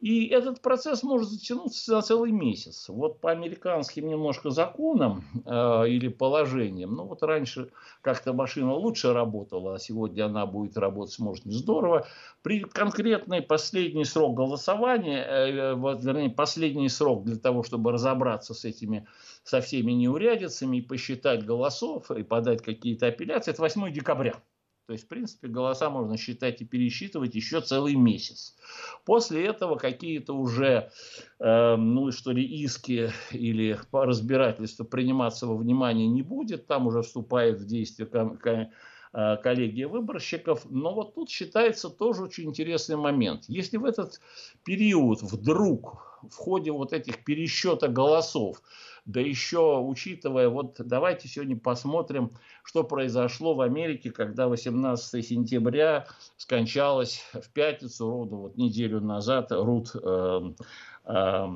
И 0.00 0.28
этот 0.28 0.62
процесс 0.62 1.02
может 1.02 1.28
затянуться 1.28 1.92
за 1.92 2.00
целый 2.00 2.32
месяц. 2.32 2.88
Вот 2.88 3.20
по 3.20 3.30
американским 3.30 4.08
немножко 4.08 4.48
законам 4.48 5.24
э, 5.44 5.88
или 5.88 6.08
положениям, 6.08 6.94
ну 6.94 7.04
вот 7.04 7.22
раньше 7.22 7.70
как-то 8.00 8.32
машина 8.32 8.72
лучше 8.72 9.12
работала, 9.12 9.74
а 9.74 9.78
сегодня 9.78 10.24
она 10.24 10.46
будет 10.46 10.78
работать, 10.78 11.18
может, 11.18 11.44
не 11.44 11.52
здорово. 11.52 12.06
При 12.42 12.60
конкретный 12.60 13.42
последний 13.42 14.06
срок 14.06 14.36
голосования, 14.36 15.22
э, 15.22 15.74
вот, 15.74 16.02
вернее, 16.02 16.30
последний 16.30 16.88
срок 16.88 17.24
для 17.24 17.36
того, 17.36 17.62
чтобы 17.62 17.92
разобраться 17.92 18.54
с 18.54 18.64
этими, 18.64 19.06
со 19.44 19.60
всеми 19.60 19.92
неурядицами 19.92 20.78
и 20.78 20.82
посчитать 20.82 21.44
голосов 21.44 22.10
и 22.10 22.22
подать 22.22 22.62
какие-то 22.62 23.06
апелляции, 23.08 23.50
это 23.50 23.60
8 23.60 23.92
декабря. 23.92 24.34
То 24.90 24.94
есть, 24.94 25.04
в 25.04 25.06
принципе, 25.06 25.46
голоса 25.46 25.88
можно 25.88 26.16
считать 26.16 26.60
и 26.62 26.64
пересчитывать 26.64 27.36
еще 27.36 27.60
целый 27.60 27.94
месяц. 27.94 28.56
После 29.04 29.46
этого 29.46 29.76
какие-то 29.76 30.32
уже, 30.32 30.90
э, 31.38 31.76
ну 31.76 32.10
что 32.10 32.32
ли, 32.32 32.42
иски 32.42 33.12
или 33.30 33.78
разбирательства 33.92 34.82
приниматься 34.82 35.46
во 35.46 35.56
внимание 35.56 36.08
не 36.08 36.22
будет. 36.22 36.66
Там 36.66 36.88
уже 36.88 37.02
вступает 37.02 37.60
в 37.60 37.66
действие 37.66 38.08
э, 39.12 39.36
коллегия 39.36 39.86
выборщиков. 39.86 40.68
Но 40.68 40.92
вот 40.92 41.14
тут 41.14 41.30
считается 41.30 41.88
тоже 41.88 42.24
очень 42.24 42.48
интересный 42.48 42.96
момент. 42.96 43.44
Если 43.46 43.76
в 43.76 43.84
этот 43.84 44.20
период 44.64 45.22
вдруг 45.22 46.18
в 46.28 46.34
ходе 46.34 46.72
вот 46.72 46.92
этих 46.92 47.24
пересчета 47.24 47.86
голосов 47.86 48.60
да 49.10 49.20
еще 49.20 49.80
учитывая, 49.80 50.48
вот 50.48 50.76
давайте 50.78 51.28
сегодня 51.28 51.56
посмотрим, 51.56 52.32
что 52.62 52.84
произошло 52.84 53.54
в 53.54 53.60
Америке, 53.60 54.10
когда 54.10 54.48
18 54.48 55.26
сентября 55.26 56.06
скончалась 56.36 57.24
в 57.32 57.50
пятницу, 57.50 58.08
ровно 58.08 58.36
вот 58.36 58.56
неделю 58.56 59.00
назад, 59.00 59.50
Рут 59.50 59.90
э, 59.94 60.52
э, 61.04 61.46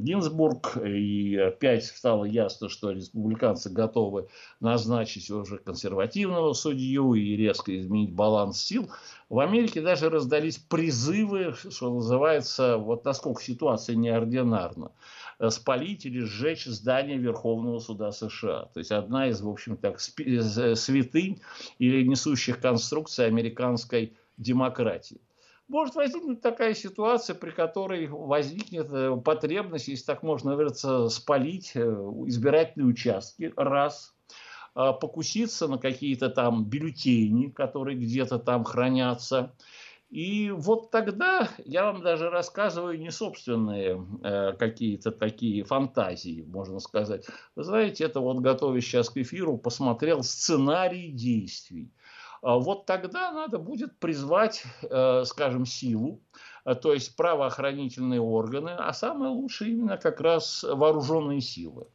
Гинзбург. 0.00 0.78
И 0.78 1.36
опять 1.36 1.84
стало 1.84 2.24
ясно, 2.24 2.70
что 2.70 2.92
республиканцы 2.92 3.68
готовы 3.68 4.28
назначить 4.60 5.30
уже 5.30 5.58
консервативного 5.58 6.54
судью 6.54 7.14
и 7.14 7.36
резко 7.36 7.78
изменить 7.78 8.14
баланс 8.14 8.62
сил. 8.62 8.88
В 9.28 9.40
Америке 9.40 9.82
даже 9.82 10.08
раздались 10.08 10.58
призывы, 10.58 11.54
что 11.54 11.92
называется, 11.92 12.78
вот 12.78 13.04
насколько 13.04 13.42
ситуация 13.42 13.96
неординарна. 13.96 14.90
Э, 15.38 15.50
спалить 15.50 16.06
или 16.06 16.20
сжечь 16.20 16.64
здание 16.64 17.18
Верховного 17.18 17.78
суда 17.78 18.12
США. 18.12 18.66
То 18.72 18.78
есть 18.78 18.92
одна 18.92 19.28
из, 19.28 19.40
в 19.40 19.48
общем 19.48 19.76
так, 19.76 19.96
э, 19.96 20.74
святынь 20.74 21.40
или 21.78 22.06
несущих 22.06 22.60
конструкций 22.60 23.26
американской 23.26 24.16
демократии. 24.36 25.20
Может 25.66 25.94
возникнуть 25.94 26.42
такая 26.42 26.74
ситуация, 26.74 27.34
при 27.34 27.50
которой 27.50 28.06
возникнет 28.06 28.88
э, 28.92 29.16
потребность, 29.16 29.88
если 29.88 30.04
так 30.04 30.22
можно 30.22 30.54
выразиться, 30.54 31.08
спалить 31.08 31.72
избирательные 31.74 32.86
участки, 32.86 33.52
раз, 33.56 34.14
покуситься 34.74 35.68
на 35.68 35.78
какие-то 35.78 36.30
там 36.30 36.64
бюллетени, 36.64 37.48
которые 37.48 37.96
где-то 37.96 38.40
там 38.40 38.64
хранятся, 38.64 39.54
и 40.10 40.50
вот 40.50 40.90
тогда 40.90 41.48
я 41.64 41.86
вам 41.86 42.02
даже 42.02 42.30
рассказываю 42.30 42.98
не 42.98 43.10
собственные 43.10 44.06
э, 44.22 44.52
какие-то 44.52 45.10
такие 45.10 45.64
фантазии, 45.64 46.44
можно 46.46 46.78
сказать. 46.78 47.26
Вы 47.56 47.64
знаете, 47.64 48.04
это 48.04 48.20
вот 48.20 48.38
готовясь 48.38 48.84
сейчас 48.84 49.10
к 49.10 49.16
эфиру, 49.16 49.58
посмотрел 49.58 50.22
сценарий 50.22 51.10
действий. 51.10 51.92
А 52.42 52.58
вот 52.58 52.84
тогда 52.84 53.32
надо 53.32 53.58
будет 53.58 53.98
призвать, 53.98 54.64
э, 54.82 55.24
скажем, 55.24 55.64
силу, 55.64 56.20
э, 56.64 56.74
то 56.74 56.92
есть 56.92 57.16
правоохранительные 57.16 58.20
органы, 58.20 58.70
а 58.70 58.92
самое 58.92 59.32
лучшее 59.32 59.72
именно 59.72 59.96
как 59.96 60.20
раз 60.20 60.62
вооруженные 60.62 61.40
силы 61.40 61.86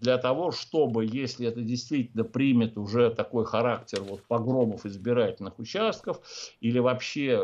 для 0.00 0.18
того, 0.18 0.50
чтобы, 0.50 1.04
если 1.04 1.46
это 1.46 1.60
действительно 1.60 2.24
примет 2.24 2.76
уже 2.76 3.10
такой 3.10 3.44
характер 3.44 4.02
вот 4.02 4.22
погромов 4.22 4.86
избирательных 4.86 5.58
участков, 5.58 6.20
или 6.60 6.78
вообще 6.78 7.38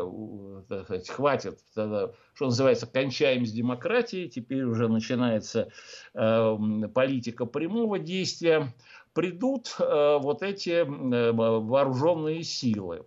так 0.67 0.85
сказать, 0.85 1.09
хватит, 1.09 1.59
тогда, 1.73 2.11
что 2.33 2.45
называется, 2.45 2.87
кончаем 2.87 3.45
с 3.45 3.51
демократией, 3.51 4.29
теперь 4.29 4.63
уже 4.63 4.87
начинается 4.87 5.69
э, 6.13 6.57
политика 6.93 7.45
прямого 7.45 7.99
действия, 7.99 8.73
придут 9.13 9.75
э, 9.79 10.17
вот 10.21 10.41
эти 10.43 10.69
э, 10.71 11.31
вооруженные 11.31 12.43
силы. 12.43 13.05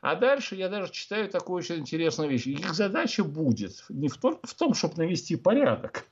А 0.00 0.14
дальше 0.14 0.54
я 0.54 0.68
даже 0.68 0.92
читаю 0.92 1.28
такую 1.28 1.58
очень 1.58 1.76
интересную 1.76 2.30
вещь. 2.30 2.46
Их 2.46 2.74
задача 2.74 3.24
будет 3.24 3.84
не 3.88 4.08
в 4.08 4.16
только 4.18 4.46
в 4.46 4.54
том, 4.54 4.74
чтобы 4.74 4.96
навести 4.98 5.36
порядок, 5.36 6.06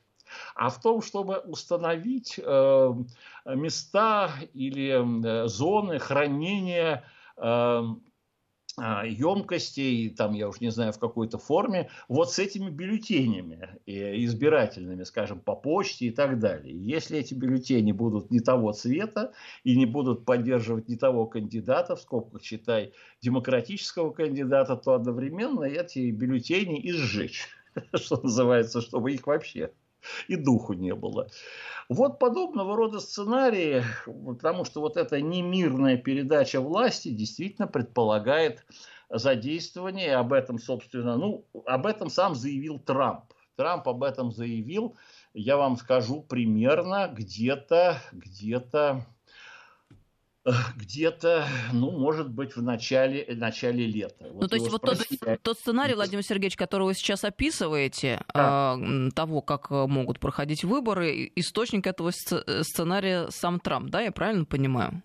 а 0.55 0.69
в 0.69 0.81
том, 0.81 1.01
чтобы 1.01 1.39
установить 1.39 2.39
э, 2.41 2.93
места 3.45 4.31
или 4.53 5.43
э, 5.43 5.47
зоны 5.47 5.99
хранения 5.99 7.03
э, 7.37 7.83
емкостей, 8.77 10.09
там, 10.09 10.33
я 10.33 10.49
уж 10.49 10.59
не 10.59 10.69
знаю, 10.69 10.91
в 10.91 10.99
какой-то 10.99 11.37
форме, 11.37 11.89
вот 12.09 12.31
с 12.31 12.39
этими 12.39 12.69
бюллетенями 12.69 13.79
избирательными, 13.85 15.03
скажем, 15.03 15.39
по 15.39 15.55
почте 15.55 16.07
и 16.07 16.11
так 16.11 16.39
далее. 16.39 16.77
Если 16.77 17.17
эти 17.17 17.33
бюллетени 17.33 17.93
будут 17.93 18.31
не 18.31 18.41
того 18.41 18.73
цвета 18.73 19.31
и 19.63 19.77
не 19.77 19.85
будут 19.85 20.25
поддерживать 20.25 20.89
не 20.89 20.97
того 20.97 21.25
кандидата, 21.25 21.95
в 21.95 22.01
скобках 22.01 22.41
читай, 22.41 22.93
демократического 23.21 24.11
кандидата, 24.11 24.75
то 24.75 24.93
одновременно 24.93 25.63
эти 25.63 26.11
бюллетени 26.11 26.79
и 26.79 26.91
сжечь, 26.91 27.47
что 27.93 28.21
называется, 28.21 28.81
чтобы 28.81 29.13
их 29.13 29.27
вообще 29.27 29.71
и 30.27 30.35
духу 30.35 30.73
не 30.73 30.93
было. 30.93 31.27
Вот 31.89 32.19
подобного 32.19 32.75
рода 32.75 32.99
сценарии, 32.99 33.83
потому 34.05 34.65
что 34.65 34.81
вот 34.81 34.97
эта 34.97 35.21
немирная 35.21 35.97
передача 35.97 36.59
власти 36.59 37.09
действительно 37.09 37.67
предполагает 37.67 38.65
задействование, 39.09 40.07
и 40.07 40.11
об 40.11 40.33
этом, 40.33 40.57
собственно, 40.57 41.15
ну, 41.15 41.45
об 41.65 41.85
этом 41.85 42.09
сам 42.09 42.35
заявил 42.35 42.79
Трамп. 42.79 43.25
Трамп 43.55 43.87
об 43.87 44.03
этом 44.03 44.31
заявил, 44.31 44.97
я 45.33 45.57
вам 45.57 45.77
скажу 45.77 46.21
примерно 46.21 47.07
где-то, 47.07 48.01
где-то 48.11 49.05
где-то, 50.75 51.47
ну, 51.73 51.91
может 51.91 52.29
быть, 52.29 52.55
в 52.55 52.61
начале, 52.61 53.25
начале 53.35 53.87
лета. 53.87 54.27
Ну, 54.29 54.41
вот 54.41 54.49
то 54.49 54.55
есть 54.55 54.69
вот 54.69 54.81
тот, 54.81 54.99
тот 55.41 55.57
сценарий, 55.57 55.95
Владимир 55.95 56.23
Сергеевич, 56.23 56.55
который 56.55 56.83
вы 56.83 56.93
сейчас 56.93 57.23
описываете, 57.23 58.21
да. 58.33 58.77
э, 58.79 59.09
того, 59.15 59.41
как 59.41 59.71
э, 59.71 59.87
могут 59.87 60.19
проходить 60.19 60.63
выборы, 60.63 61.31
источник 61.35 61.87
этого 61.87 62.11
сценария 62.11 63.27
сам 63.31 63.59
Трамп, 63.59 63.89
да, 63.89 64.01
я 64.01 64.11
правильно 64.11 64.45
понимаю? 64.45 65.01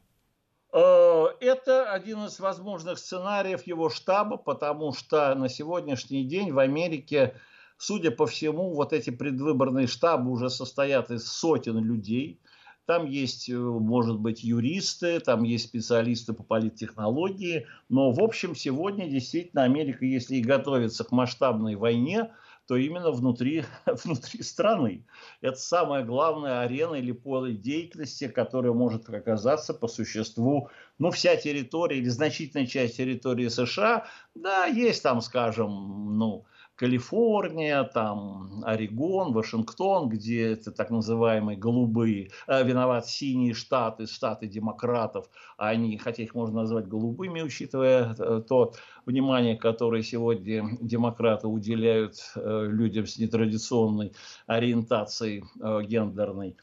Э, 0.74 1.26
это 1.40 1.90
один 1.90 2.26
из 2.26 2.38
возможных 2.38 2.98
сценариев 2.98 3.66
его 3.66 3.88
штаба, 3.88 4.36
потому 4.36 4.92
что 4.92 5.34
на 5.34 5.48
сегодняшний 5.48 6.24
день 6.24 6.52
в 6.52 6.58
Америке, 6.58 7.34
судя 7.78 8.10
по 8.10 8.26
всему, 8.26 8.74
вот 8.74 8.92
эти 8.92 9.08
предвыборные 9.08 9.86
штабы 9.86 10.30
уже 10.30 10.50
состоят 10.50 11.10
из 11.10 11.26
сотен 11.26 11.78
людей– 11.82 12.40
там 12.90 13.06
есть, 13.06 13.48
э, 13.48 13.56
может 13.56 14.18
быть, 14.18 14.42
юристы, 14.42 15.20
там 15.20 15.44
есть 15.44 15.66
специалисты 15.66 16.32
по 16.32 16.42
политтехнологии. 16.42 17.68
Но, 17.88 18.10
в 18.10 18.20
общем, 18.20 18.56
сегодня 18.56 19.08
действительно 19.08 19.62
Америка, 19.62 20.04
если 20.04 20.34
и 20.34 20.42
готовится 20.42 21.04
к 21.04 21.12
масштабной 21.12 21.76
войне, 21.76 22.32
то 22.66 22.74
именно 22.74 23.12
внутри, 23.12 23.62
внутри 23.86 24.42
страны. 24.42 25.06
Это 25.40 25.56
самая 25.56 26.04
главная 26.04 26.62
арена 26.62 26.96
или 26.96 27.12
поле 27.12 27.54
деятельности, 27.54 28.26
которая 28.26 28.72
может 28.72 29.08
оказаться 29.08 29.72
по 29.72 29.86
существу, 29.86 30.68
ну, 30.98 31.12
вся 31.12 31.36
территория 31.36 31.98
или 31.98 32.08
значительная 32.08 32.66
часть 32.66 32.96
территории 32.96 33.46
США, 33.46 34.06
да, 34.34 34.66
есть 34.66 35.04
там, 35.04 35.20
скажем, 35.20 36.18
ну, 36.18 36.44
Калифорния, 36.80 37.84
там 37.84 38.62
Орегон, 38.64 39.34
Вашингтон, 39.34 40.08
где 40.08 40.52
это 40.52 40.72
так 40.72 40.88
называемые 40.88 41.58
голубые, 41.58 42.30
э, 42.46 42.64
виноват 42.64 43.06
синие 43.06 43.52
штаты, 43.52 44.06
штаты 44.06 44.46
демократов, 44.46 45.28
они, 45.58 45.98
хотя 45.98 46.22
их 46.22 46.34
можно 46.34 46.62
назвать 46.62 46.88
голубыми, 46.88 47.42
учитывая 47.42 48.16
э, 48.18 48.42
то 48.48 48.72
внимание, 49.04 49.58
которое 49.58 50.02
сегодня 50.02 50.78
демократы 50.80 51.48
уделяют 51.48 52.14
э, 52.34 52.66
людям 52.70 53.06
с 53.06 53.18
нетрадиционной 53.18 54.14
ориентацией 54.46 55.44
э, 55.60 55.82
гендерной. 55.82 56.56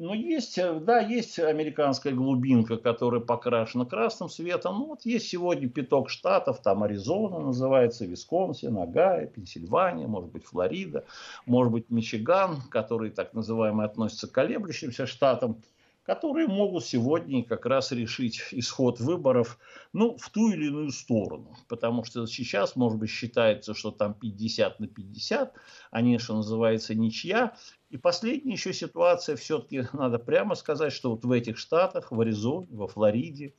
Ну, 0.00 0.14
есть, 0.14 0.56
э, 0.58 0.78
да, 0.78 1.00
есть 1.00 1.40
американская 1.40 2.12
глубинка, 2.12 2.76
которая 2.76 3.20
покрашена 3.20 3.84
красным 3.84 4.28
светом. 4.28 4.78
Ну, 4.78 4.86
вот 4.86 5.04
есть 5.04 5.26
сегодня 5.28 5.68
пяток 5.68 6.08
штатов, 6.08 6.62
там 6.62 6.84
Аризона 6.84 7.40
называется, 7.40 8.06
Висконсин, 8.06 8.78
Огайо, 8.78 9.26
Пенсильвания, 9.26 10.06
может 10.06 10.30
быть, 10.30 10.44
Флорида, 10.44 11.04
может 11.46 11.72
быть, 11.72 11.90
Мичиган, 11.90 12.62
который 12.70 13.10
так 13.10 13.34
называемый 13.34 13.86
относится 13.86 14.28
к 14.28 14.32
колеблющимся 14.32 15.04
штатам 15.06 15.62
которые 16.08 16.48
могут 16.48 16.86
сегодня 16.86 17.44
как 17.44 17.66
раз 17.66 17.92
решить 17.92 18.42
исход 18.52 18.98
выборов 18.98 19.58
ну, 19.92 20.16
в 20.16 20.30
ту 20.30 20.50
или 20.50 20.68
иную 20.68 20.90
сторону. 20.90 21.54
Потому 21.68 22.02
что 22.02 22.26
сейчас, 22.26 22.76
может 22.76 22.98
быть, 22.98 23.10
считается, 23.10 23.74
что 23.74 23.90
там 23.90 24.14
50 24.14 24.80
на 24.80 24.86
50, 24.86 25.52
а 25.90 26.00
не, 26.00 26.18
что 26.18 26.36
называется, 26.36 26.94
ничья. 26.94 27.54
И 27.90 27.98
последняя 27.98 28.54
еще 28.54 28.72
ситуация, 28.72 29.36
все-таки 29.36 29.84
надо 29.92 30.18
прямо 30.18 30.54
сказать, 30.54 30.94
что 30.94 31.10
вот 31.10 31.26
в 31.26 31.30
этих 31.30 31.58
штатах, 31.58 32.10
в 32.10 32.18
Аризоне, 32.18 32.68
во 32.70 32.88
Флориде, 32.88 33.52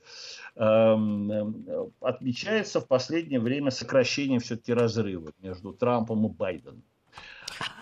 эм, 0.55 1.31
э, 1.31 1.89
отмечается 2.01 2.81
в 2.81 2.87
последнее 2.87 3.39
время 3.39 3.69
сокращение 3.69 4.39
все-таки 4.39 4.73
разрыва 4.73 5.33
между 5.37 5.71
Трампом 5.71 6.25
и 6.25 6.29
Байденом. 6.29 6.81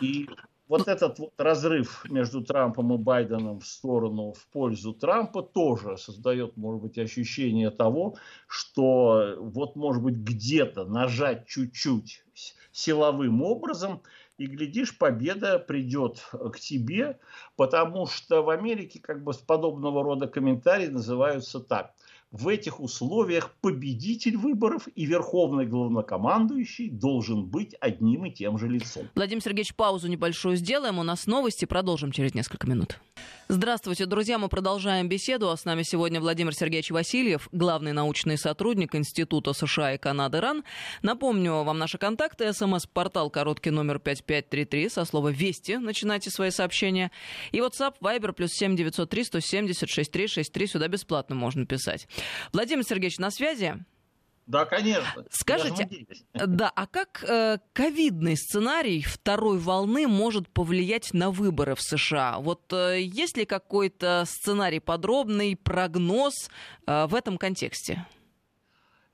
И 0.01 0.27
вот 0.67 0.88
этот 0.88 1.19
вот 1.19 1.34
разрыв 1.38 2.06
между 2.10 2.43
Трампом 2.43 2.93
и 2.93 2.97
Байденом 2.97 3.60
в 3.60 3.67
сторону, 3.67 4.34
в 4.34 4.47
пользу 4.47 4.93
Трампа 4.93 5.41
тоже 5.41 5.97
создает, 5.97 6.58
может 6.58 6.82
быть, 6.82 6.97
ощущение 6.97 7.69
того, 7.69 8.17
что 8.47 9.36
вот, 9.39 9.75
может 9.75 10.03
быть, 10.03 10.15
где-то 10.15 10.86
нажать 10.86 11.47
чуть-чуть 11.47 12.23
силовым 12.71 13.41
образом, 13.41 14.01
и, 14.38 14.45
глядишь, 14.45 14.95
победа 14.95 15.58
придет 15.58 16.23
к 16.32 16.60
тебе, 16.60 17.17
потому 17.56 18.06
что 18.06 18.43
в 18.43 18.51
Америке 18.51 18.99
как 18.99 19.23
бы 19.23 19.34
подобного 19.34 20.03
рода 20.03 20.27
комментарии 20.27 20.88
называются 20.88 21.60
так– 21.60 21.93
в 22.32 22.48
этих 22.48 22.80
условиях 22.80 23.56
победитель 23.62 24.38
выборов 24.38 24.88
и 24.96 25.06
верховный 25.06 25.66
главнокомандующий 25.66 26.90
должен 26.90 27.46
быть 27.46 27.76
одним 27.80 28.26
и 28.26 28.32
тем 28.32 28.58
же 28.58 28.68
лицом. 28.68 29.08
Владимир 29.16 29.42
Сергеевич, 29.42 29.76
паузу 29.76 30.08
небольшую 30.08 30.58
сделаем. 30.58 31.00
У 31.00 31.04
нас 31.04 31.26
новости. 31.28 31.66
Продолжим 31.66 32.12
через 32.12 32.34
несколько 32.34 32.68
минут. 32.68 33.00
Здравствуйте, 33.49 34.05
друзья. 34.05 34.38
Мы 34.38 34.49
продолжаем 34.49 35.07
беседу. 35.07 35.49
А 35.49 35.55
с 35.55 35.63
нами 35.63 35.83
сегодня 35.83 36.19
Владимир 36.19 36.53
Сергеевич 36.53 36.91
Васильев, 36.91 37.47
главный 37.53 37.93
научный 37.93 38.38
сотрудник 38.38 38.93
Института 38.93 39.53
США 39.53 39.93
и 39.93 39.97
Канады 39.97 40.41
РАН. 40.41 40.65
Напомню 41.01 41.63
вам 41.63 41.77
наши 41.77 41.97
контакты. 41.97 42.51
СМС-портал 42.51 43.29
короткий 43.29 43.69
номер 43.69 43.99
5533 43.99 44.89
со 44.89 45.05
слова 45.05 45.29
«Вести». 45.29 45.77
Начинайте 45.77 46.29
свои 46.29 46.51
сообщения. 46.51 47.10
И 47.53 47.60
WhatsApp, 47.60 47.93
Viber, 48.01 48.33
плюс 48.33 48.51
7903 48.51 49.23
170 49.23 49.89
6363. 49.89 50.67
Сюда 50.67 50.89
бесплатно 50.89 51.33
можно 51.33 51.65
писать. 51.65 52.10
Владимир 52.51 52.83
Сергеевич, 52.83 53.17
на 53.17 53.31
связи? 53.31 53.75
Да, 54.47 54.63
конечно. 54.65 55.25
Скажите, 55.29 55.89
да, 56.33 56.71
а 56.73 56.88
как 56.88 57.23
э, 57.27 57.57
ковидный 57.73 58.38
сценарий 58.38 59.01
второй 59.01 59.60
волны 59.60 60.07
может 60.07 60.47
повлиять 60.47 61.13
на 61.13 61.31
выборы 61.31 61.75
в 61.75 61.81
США? 61.81 62.39
Вот 62.39 62.71
э, 62.71 63.01
есть 63.01 63.36
ли 63.36 63.45
какой-то 63.45 64.23
сценарий 64.25 64.79
подробный, 64.79 65.57
прогноз 65.57 66.49
э, 66.86 67.07
в 67.07 67.15
этом 67.15 67.38
контексте? 67.38 68.05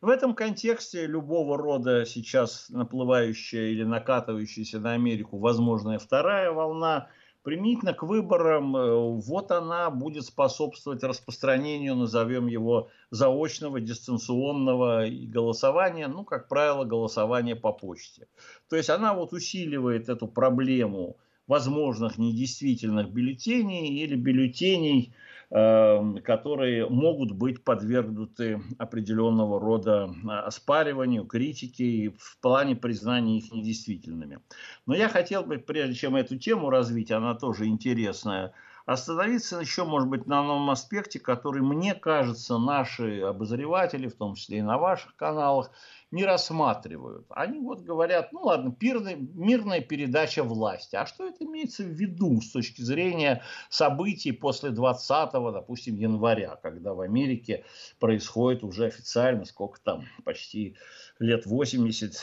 В 0.01 0.09
этом 0.09 0.35
контексте 0.35 1.07
любого 1.07 1.57
рода 1.57 2.05
сейчас 2.05 2.69
наплывающая 2.69 3.69
или 3.69 3.83
накатывающаяся 3.83 4.79
на 4.79 4.93
Америку 4.93 5.39
возможная 5.39 5.97
вторая 5.97 6.51
волна– 6.51 7.07
Применительно 7.43 7.93
к 7.93 8.03
выборам, 8.03 8.75
э, 8.75 8.95
вот 9.19 9.51
она 9.51 9.89
будет 9.89 10.23
способствовать 10.23 11.03
распространению, 11.03 11.95
назовем 11.95 12.47
его, 12.47 12.89
заочного, 13.11 13.81
дистанционного 13.81 15.07
голосования, 15.09 16.07
ну, 16.07 16.23
как 16.23 16.47
правило, 16.47 16.85
голосования 16.85 17.57
по 17.57 17.73
почте. 17.73 18.27
То 18.69 18.77
есть 18.77 18.89
она 18.89 19.13
вот 19.13 19.33
усиливает 19.33 20.07
эту 20.07 20.25
проблему 20.25 21.17
возможных 21.45 22.17
недействительных 22.17 23.09
бюллетеней 23.09 23.89
или 24.01 24.15
бюллетеней, 24.15 25.13
которые 25.53 26.89
могут 26.89 27.31
быть 27.31 27.63
подвергнуты 27.63 28.59
определенного 28.79 29.59
рода 29.59 30.09
а, 30.27 30.47
оспариванию, 30.47 31.25
критике 31.25 32.11
в 32.17 32.39
плане 32.39 32.75
признания 32.75 33.37
их 33.37 33.51
недействительными. 33.51 34.39
Но 34.87 34.95
я 34.95 35.09
хотел 35.09 35.43
бы, 35.43 35.59
прежде 35.59 35.93
чем 35.93 36.15
эту 36.15 36.39
тему 36.39 36.71
развить, 36.71 37.11
она 37.11 37.35
тоже 37.35 37.67
интересная, 37.67 38.51
остановиться 38.87 39.59
еще, 39.59 39.83
может 39.83 40.09
быть, 40.09 40.25
на 40.25 40.41
новом 40.41 40.71
аспекте, 40.71 41.19
который, 41.19 41.61
мне 41.61 41.93
кажется, 41.93 42.57
наши 42.57 43.21
обозреватели, 43.21 44.07
в 44.07 44.15
том 44.15 44.33
числе 44.33 44.57
и 44.57 44.63
на 44.63 44.79
ваших 44.79 45.15
каналах, 45.15 45.69
не 46.13 46.25
рассматривают. 46.25 47.25
Они 47.31 47.59
вот 47.59 47.81
говорят, 47.81 48.31
ну 48.31 48.43
ладно, 48.43 48.71
пирный, 48.71 49.15
мирная 49.15 49.81
передача 49.81 50.43
власти. 50.43 50.95
А 50.95 51.07
что 51.07 51.27
это 51.27 51.43
имеется 51.43 51.83
в 51.83 51.87
виду 51.87 52.39
с 52.39 52.51
точки 52.51 52.83
зрения 52.83 53.41
событий 53.69 54.31
после 54.31 54.69
20, 54.69 55.31
допустим, 55.31 55.95
января, 55.95 56.55
когда 56.61 56.93
в 56.93 57.01
Америке 57.01 57.65
происходит 57.99 58.63
уже 58.63 58.85
официально, 58.85 59.43
сколько 59.45 59.79
там, 59.81 60.05
почти 60.23 60.75
лет 61.17 61.47
80 61.47 62.15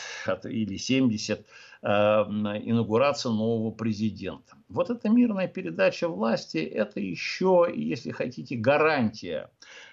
или 0.44 0.76
70, 0.76 1.44
э, 1.82 1.86
инаугурация 1.88 3.32
нового 3.32 3.72
президента. 3.72 4.54
Вот 4.68 4.90
эта 4.90 5.08
мирная 5.08 5.48
передача 5.48 6.08
власти, 6.08 6.58
это 6.58 7.00
еще, 7.00 7.68
если 7.74 8.12
хотите, 8.12 8.54
гарантия 8.54 9.50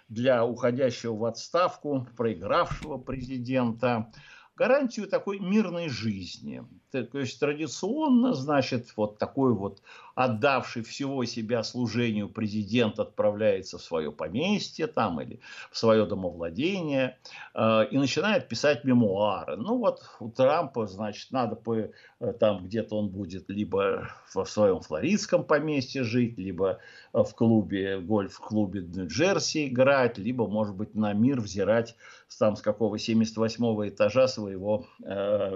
для 0.10 0.46
уходящего 0.46 1.16
в 1.16 1.26
отставку, 1.26 2.08
проигравшего 2.16 2.98
президента, 2.98 4.12
гарантию 4.56 5.08
такой 5.08 5.40
мирной 5.40 5.90
жизни. 5.90 6.66
То 6.92 7.20
есть 7.20 7.40
традиционно, 7.40 8.34
значит, 8.34 8.94
вот 8.96 9.18
такой 9.18 9.54
вот 9.54 9.82
отдавший 10.18 10.82
всего 10.82 11.24
себя 11.26 11.62
служению 11.62 12.28
президент 12.28 12.98
отправляется 12.98 13.78
в 13.78 13.84
свое 13.84 14.12
поместье 14.12 14.88
там 14.88 15.22
или 15.22 15.40
в 15.72 15.78
свое 15.78 16.08
домовладение 16.08 17.20
э, 17.54 17.86
и 17.92 18.00
начинает 18.00 18.48
писать 18.48 18.84
мемуары. 18.84 19.58
Ну 19.58 19.78
вот 19.78 20.02
у 20.20 20.32
Трампа, 20.32 20.88
значит, 20.88 21.32
надо 21.32 21.56
по, 21.56 21.76
э, 21.76 21.92
там 22.40 22.66
где-то 22.66 22.98
он 22.98 23.10
будет 23.10 23.48
либо 23.50 24.10
в 24.34 24.44
своем 24.46 24.80
флоридском 24.80 25.44
поместье 25.44 26.02
жить, 26.02 26.36
либо 26.40 26.80
в 27.14 27.32
клубе, 27.36 28.00
гольф-клубе 28.00 28.82
Нью-Джерси 28.82 29.68
играть, 29.68 30.18
либо, 30.18 30.48
может 30.48 30.76
быть, 30.76 30.96
на 30.96 31.14
мир 31.14 31.42
взирать 31.42 31.96
там 32.40 32.56
с 32.56 32.64
какого 32.64 32.96
78-го 32.96 33.88
этажа 33.88 34.28
своего 34.28 34.88
э, 35.04 35.52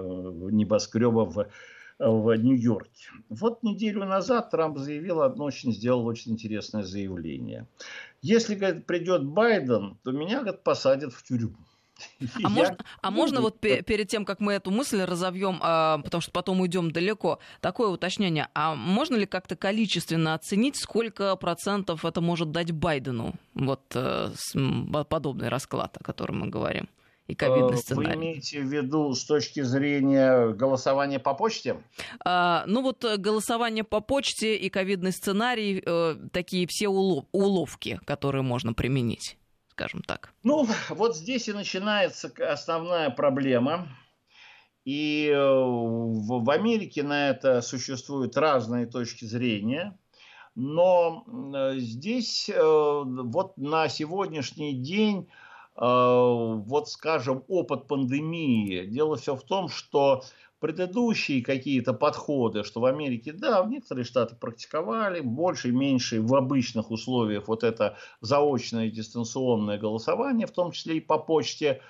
небоскреба 0.52 1.24
в 1.24 1.48
в 2.10 2.34
Нью-Йорке. 2.36 3.10
Вот 3.28 3.62
неделю 3.62 4.04
назад 4.04 4.50
Трамп 4.50 4.78
заявил 4.78 5.22
одно 5.22 5.44
очень, 5.44 5.72
сделал 5.72 6.06
очень 6.06 6.32
интересное 6.32 6.82
заявление. 6.82 7.66
Если, 8.20 8.54
говорит, 8.54 8.86
придет 8.86 9.24
Байден, 9.24 9.98
то 10.02 10.12
меня, 10.12 10.40
говорит, 10.40 10.62
посадят 10.62 11.12
в 11.12 11.22
тюрьму. 11.22 11.56
А, 12.42 12.48
можно, 12.48 12.76
а 13.00 13.10
можно 13.10 13.40
вот 13.40 13.60
перед 13.60 14.08
тем, 14.08 14.24
как 14.24 14.40
мы 14.40 14.54
эту 14.54 14.70
мысль 14.70 15.02
разовьем, 15.02 15.58
а, 15.62 15.98
потому 15.98 16.20
что 16.20 16.32
потом 16.32 16.60
уйдем 16.60 16.90
далеко, 16.90 17.38
такое 17.60 17.88
уточнение. 17.88 18.48
А 18.54 18.74
можно 18.74 19.16
ли 19.16 19.26
как-то 19.26 19.56
количественно 19.56 20.34
оценить, 20.34 20.76
сколько 20.76 21.36
процентов 21.36 22.04
это 22.04 22.20
может 22.20 22.50
дать 22.50 22.72
Байдену? 22.72 23.34
Вот 23.54 23.82
э, 23.94 24.30
подобный 25.08 25.48
расклад, 25.48 25.96
о 25.98 26.04
котором 26.04 26.40
мы 26.40 26.48
говорим 26.48 26.88
и 27.26 27.34
ковидный 27.34 27.74
э, 27.74 27.76
сценарий. 27.76 28.08
Вы 28.08 28.14
имеете 28.14 28.60
в 28.60 28.64
виду 28.64 29.14
с 29.14 29.24
точки 29.24 29.60
зрения 29.62 30.48
голосования 30.48 31.18
по 31.18 31.34
почте? 31.34 31.82
А, 32.24 32.64
ну 32.66 32.82
вот 32.82 33.04
э, 33.04 33.16
голосование 33.16 33.84
по 33.84 34.00
почте 34.00 34.56
и 34.56 34.68
ковидный 34.68 35.12
сценарий, 35.12 35.82
э, 35.84 36.16
такие 36.32 36.66
все 36.66 36.88
улов, 36.88 37.24
уловки, 37.32 38.00
которые 38.04 38.42
можно 38.42 38.74
применить, 38.74 39.38
скажем 39.70 40.02
так. 40.02 40.32
Ну, 40.42 40.66
вот 40.90 41.16
здесь 41.16 41.48
и 41.48 41.52
начинается 41.52 42.32
основная 42.38 43.10
проблема. 43.10 43.88
И 44.84 45.32
в, 45.32 46.42
в 46.42 46.50
Америке 46.50 47.04
на 47.04 47.30
это 47.30 47.62
существуют 47.62 48.36
разные 48.36 48.86
точки 48.86 49.24
зрения. 49.24 49.96
Но 50.56 51.24
здесь 51.76 52.50
вот 52.52 53.56
на 53.56 53.88
сегодняшний 53.88 54.74
день 54.74 55.28
вот, 55.74 56.88
скажем, 56.88 57.44
опыт 57.48 57.86
пандемии. 57.88 58.86
Дело 58.86 59.16
все 59.16 59.34
в 59.36 59.42
том, 59.42 59.68
что 59.68 60.22
предыдущие 60.62 61.42
какие-то 61.42 61.92
подходы, 61.92 62.62
что 62.62 62.80
в 62.80 62.84
Америке, 62.84 63.32
да, 63.32 63.62
в 63.64 63.68
некоторые 63.68 64.04
штаты 64.04 64.36
практиковали, 64.36 65.20
больше, 65.20 65.72
меньше 65.72 66.22
в 66.22 66.34
обычных 66.36 66.92
условиях 66.92 67.48
вот 67.48 67.64
это 67.64 67.96
заочное 68.20 68.88
дистанционное 68.88 69.76
голосование, 69.78 70.46
в 70.46 70.52
том 70.52 70.70
числе 70.70 70.98
и 70.98 71.00
по 71.00 71.18
почте, 71.18 71.82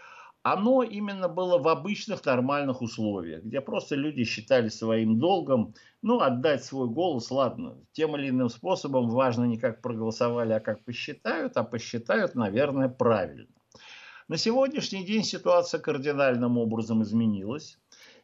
оно 0.43 0.83
именно 0.83 1.29
было 1.29 1.59
в 1.59 1.69
обычных 1.69 2.25
нормальных 2.25 2.81
условиях, 2.83 3.45
где 3.45 3.61
просто 3.61 3.95
люди 3.95 4.25
считали 4.25 4.71
своим 4.71 5.19
долгом, 5.19 5.75
ну, 6.01 6.21
отдать 6.21 6.65
свой 6.65 6.89
голос, 6.89 7.31
ладно, 7.31 7.79
тем 7.93 8.17
или 8.17 8.31
иным 8.31 8.49
способом, 8.49 9.11
важно 9.11 9.45
не 9.45 9.59
как 9.59 9.83
проголосовали, 9.83 10.53
а 10.55 10.61
как 10.61 10.83
посчитают, 10.85 11.57
а 11.59 11.63
посчитают, 11.63 12.35
наверное, 12.35 12.89
правильно. 12.89 13.49
На 14.29 14.37
сегодняшний 14.37 15.05
день 15.05 15.25
ситуация 15.25 15.81
кардинальным 15.81 16.57
образом 16.57 17.03
изменилась. 17.03 17.79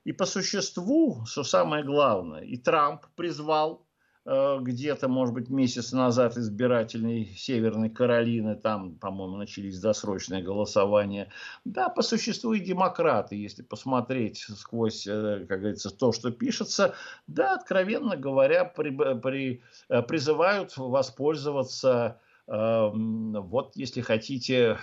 И 0.04 0.12
по 0.12 0.26
существу, 0.26 1.24
что 1.26 1.42
самое 1.42 1.84
главное, 1.84 2.42
и 2.42 2.56
Трамп 2.56 3.04
призвал 3.16 3.84
э, 4.24 4.58
где-то, 4.60 5.08
может 5.08 5.34
быть, 5.34 5.50
месяц 5.50 5.92
назад 5.92 6.36
избирательной 6.36 7.26
Северной 7.36 7.90
Каролины, 7.90 8.54
там, 8.54 8.94
по-моему, 8.94 9.36
начались 9.36 9.80
досрочные 9.80 10.42
голосования. 10.42 11.30
Да, 11.64 11.88
по 11.88 12.02
существу 12.02 12.52
и 12.52 12.60
демократы, 12.60 13.34
если 13.34 13.62
посмотреть 13.62 14.46
сквозь, 14.56 15.06
э, 15.06 15.46
как 15.48 15.60
говорится, 15.60 15.90
то, 15.90 16.12
что 16.12 16.30
пишется, 16.30 16.94
да, 17.26 17.54
откровенно 17.54 18.16
говоря, 18.16 18.64
при, 18.64 18.90
при, 18.90 19.62
э, 19.88 20.02
призывают 20.02 20.76
воспользоваться 20.76 22.20
вот, 22.48 23.76
если 23.76 24.00
хотите, 24.00 24.78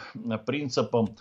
принципом 0.45 1.17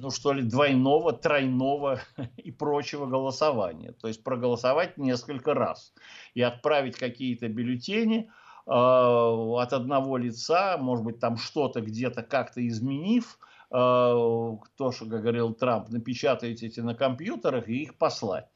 ну 0.00 0.10
что 0.10 0.32
ли, 0.32 0.42
двойного, 0.42 1.12
тройного 1.12 2.00
и 2.36 2.50
прочего 2.50 3.06
голосования. 3.06 3.92
То 3.92 4.08
есть 4.08 4.22
проголосовать 4.22 4.98
несколько 4.98 5.54
раз 5.54 5.92
и 6.34 6.42
отправить 6.42 6.96
какие-то 6.96 7.48
бюллетени 7.48 8.30
э, 8.66 8.70
от 8.70 9.72
одного 9.72 10.16
лица, 10.16 10.76
может 10.78 11.04
быть, 11.04 11.20
там 11.20 11.36
что-то 11.36 11.80
где-то 11.80 12.22
как-то 12.22 12.66
изменив, 12.66 13.38
э, 13.70 13.74
то, 13.74 14.92
что, 14.92 15.06
как 15.06 15.22
говорил 15.22 15.52
Трамп, 15.54 15.90
напечатать 15.90 16.62
эти 16.62 16.80
на 16.80 16.94
компьютерах 16.94 17.68
и 17.68 17.82
их 17.82 17.96
послать. 17.96 18.46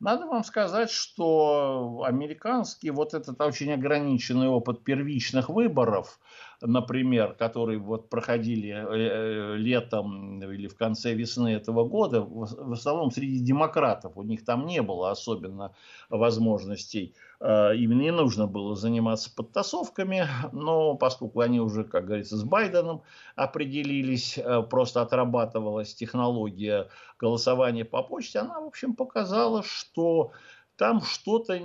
Надо 0.00 0.26
вам 0.26 0.44
сказать, 0.44 0.90
что 0.90 2.04
американский 2.06 2.90
вот 2.90 3.14
этот 3.14 3.40
очень 3.40 3.72
ограниченный 3.72 4.46
опыт 4.46 4.84
первичных 4.84 5.48
выборов, 5.48 6.20
например, 6.60 7.34
которые 7.34 7.80
вот 7.80 8.08
проходили 8.08 8.70
э, 8.70 9.54
э, 9.54 9.56
летом 9.56 10.40
или 10.40 10.68
в 10.68 10.76
конце 10.76 11.14
весны 11.14 11.48
этого 11.48 11.84
года, 11.84 12.20
в 12.20 12.72
основном 12.72 13.10
среди 13.10 13.40
демократов, 13.40 14.12
у 14.16 14.22
них 14.22 14.44
там 14.44 14.66
не 14.66 14.82
было 14.82 15.10
особенно 15.10 15.74
возможностей 16.10 17.14
им 17.40 17.96
не 17.98 18.10
нужно 18.10 18.48
было 18.48 18.74
заниматься 18.74 19.32
подтасовками, 19.32 20.26
но 20.52 20.94
поскольку 20.94 21.40
они 21.40 21.60
уже, 21.60 21.84
как 21.84 22.06
говорится, 22.06 22.36
с 22.36 22.42
Байденом 22.42 23.02
определились, 23.36 24.36
э, 24.38 24.62
просто 24.62 25.02
отрабатывалась 25.02 25.94
технология 25.94 26.88
голосования 27.18 27.84
по 27.84 28.02
почте, 28.02 28.40
она, 28.40 28.60
в 28.60 28.66
общем, 28.66 28.96
показала, 28.96 29.62
что 29.62 30.32
там 30.74 31.00
что-то, 31.00 31.60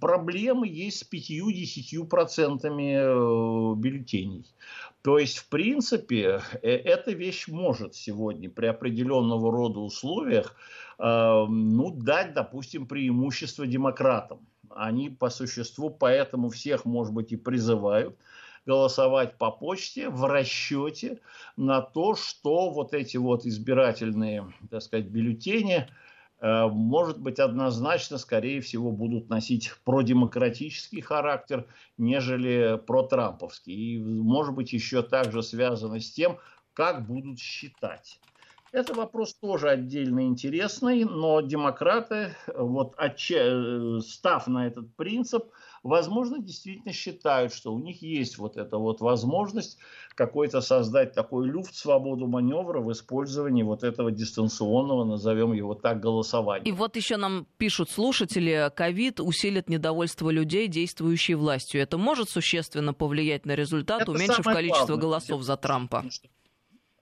проблемы 0.00 0.66
есть 0.66 0.98
с 0.98 1.12
5-10% 1.12 2.64
э, 2.64 3.74
бюллетеней. 3.76 4.46
То 5.02 5.18
есть, 5.18 5.38
в 5.38 5.48
принципе, 5.50 6.40
эта 6.62 7.12
вещь 7.12 7.48
может 7.48 7.94
сегодня 7.94 8.48
при 8.50 8.66
определенного 8.66 9.52
рода 9.52 9.80
условиях 9.80 10.56
ну, 10.98 11.92
дать, 11.92 12.34
допустим, 12.34 12.86
преимущество 12.88 13.66
демократам 13.66 14.40
они 14.78 15.10
по 15.10 15.30
существу 15.30 15.90
поэтому 15.90 16.50
всех, 16.50 16.84
может 16.84 17.12
быть, 17.12 17.32
и 17.32 17.36
призывают 17.36 18.16
голосовать 18.66 19.38
по 19.38 19.50
почте 19.50 20.10
в 20.10 20.24
расчете 20.24 21.20
на 21.56 21.80
то, 21.80 22.14
что 22.14 22.70
вот 22.70 22.92
эти 22.92 23.16
вот 23.16 23.46
избирательные, 23.46 24.52
так 24.70 24.82
сказать, 24.82 25.06
бюллетени, 25.06 25.88
э, 26.40 26.66
может 26.66 27.18
быть, 27.18 27.38
однозначно, 27.38 28.18
скорее 28.18 28.60
всего, 28.60 28.92
будут 28.92 29.30
носить 29.30 29.72
продемократический 29.84 31.00
характер, 31.00 31.66
нежели 31.96 32.78
протрамповский. 32.86 33.74
И, 33.74 33.98
может 33.98 34.54
быть, 34.54 34.72
еще 34.74 35.02
также 35.02 35.42
связано 35.42 35.98
с 35.98 36.10
тем, 36.10 36.38
как 36.74 37.06
будут 37.06 37.38
считать. 37.38 38.20
Это 38.72 38.92
вопрос 38.92 39.34
тоже 39.34 39.70
отдельно 39.70 40.26
интересный, 40.26 41.04
но 41.04 41.40
демократы, 41.40 42.36
вот, 42.54 42.94
отча... 42.96 44.00
став 44.00 44.46
на 44.46 44.66
этот 44.66 44.94
принцип, 44.94 45.44
возможно, 45.82 46.38
действительно 46.38 46.92
считают, 46.92 47.52
что 47.54 47.72
у 47.72 47.78
них 47.78 48.02
есть 48.02 48.36
вот 48.36 48.56
эта 48.56 48.76
вот 48.76 49.00
возможность 49.00 49.78
какой-то 50.14 50.60
создать 50.60 51.14
такой 51.14 51.46
люфт, 51.46 51.74
свободу 51.74 52.26
маневра 52.26 52.80
в 52.80 52.92
использовании 52.92 53.62
вот 53.62 53.84
этого 53.84 54.10
дистанционного, 54.10 55.04
назовем 55.04 55.52
его 55.52 55.74
так, 55.74 56.00
голосования. 56.00 56.68
И 56.68 56.72
вот 56.72 56.96
еще 56.96 57.16
нам 57.16 57.46
пишут 57.56 57.90
слушатели, 57.90 58.70
ковид 58.74 59.20
усилит 59.20 59.68
недовольство 59.68 60.28
людей, 60.30 60.68
действующей 60.68 61.34
властью. 61.34 61.80
Это 61.80 61.96
может 61.96 62.28
существенно 62.28 62.92
повлиять 62.92 63.46
на 63.46 63.54
результат, 63.54 64.02
Это 64.02 64.10
уменьшив 64.10 64.44
количество 64.44 64.96
главное, 64.96 65.02
голосов 65.02 65.42
за 65.42 65.56
Трампа? 65.56 66.04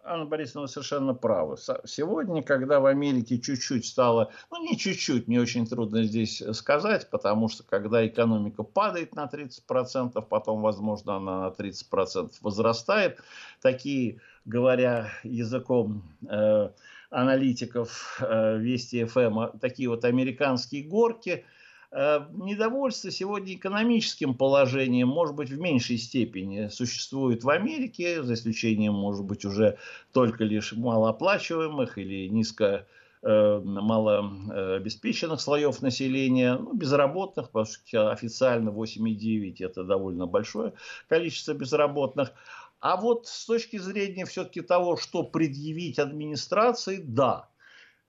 Анна 0.06 0.24
Борисовна 0.24 0.68
совершенно 0.68 1.14
права. 1.14 1.56
Сегодня, 1.84 2.42
когда 2.42 2.80
в 2.80 2.86
Америке 2.86 3.38
чуть-чуть 3.38 3.86
стало, 3.86 4.30
ну 4.50 4.62
не 4.62 4.78
чуть-чуть, 4.78 5.26
мне 5.26 5.40
очень 5.40 5.66
трудно 5.66 6.04
здесь 6.04 6.42
сказать, 6.52 7.10
потому 7.10 7.48
что 7.48 7.64
когда 7.64 8.06
экономика 8.06 8.62
падает 8.62 9.14
на 9.14 9.24
30%, 9.24 10.24
потом, 10.28 10.62
возможно, 10.62 11.16
она 11.16 11.40
на 11.40 11.52
30% 11.52 12.32
возрастает, 12.40 13.20
такие, 13.60 14.20
говоря 14.44 15.08
языком 15.24 16.02
э, 16.28 16.70
аналитиков 17.10 18.20
э, 18.20 18.58
Вести 18.58 19.04
ФМ, 19.04 19.20
эм, 19.20 19.58
такие 19.58 19.88
вот 19.88 20.04
американские 20.04 20.84
горки– 20.84 21.44
недовольство 21.92 23.10
сегодня 23.10 23.54
экономическим 23.54 24.34
положением, 24.34 25.08
может 25.08 25.34
быть, 25.34 25.50
в 25.50 25.58
меньшей 25.58 25.98
степени 25.98 26.68
существует 26.68 27.44
в 27.44 27.50
Америке, 27.50 28.22
за 28.22 28.34
исключением, 28.34 28.94
может 28.94 29.24
быть, 29.24 29.44
уже 29.44 29.78
только 30.12 30.44
лишь 30.44 30.72
малооплачиваемых 30.72 31.98
или 31.98 32.28
низко 32.28 32.86
э, 33.22 33.60
малообеспеченных 33.64 35.40
слоев 35.40 35.80
населения, 35.82 36.56
ну, 36.56 36.74
безработных, 36.74 37.50
потому 37.50 37.66
что 37.66 38.10
официально 38.10 38.70
8,9 38.70 39.56
это 39.60 39.84
довольно 39.84 40.26
большое 40.26 40.72
количество 41.08 41.54
безработных. 41.54 42.32
А 42.80 42.96
вот 42.96 43.26
с 43.26 43.46
точки 43.46 43.78
зрения 43.78 44.26
все-таки 44.26 44.60
того, 44.60 44.96
что 44.96 45.22
предъявить 45.22 45.98
администрации, 45.98 46.96
да, 47.02 47.48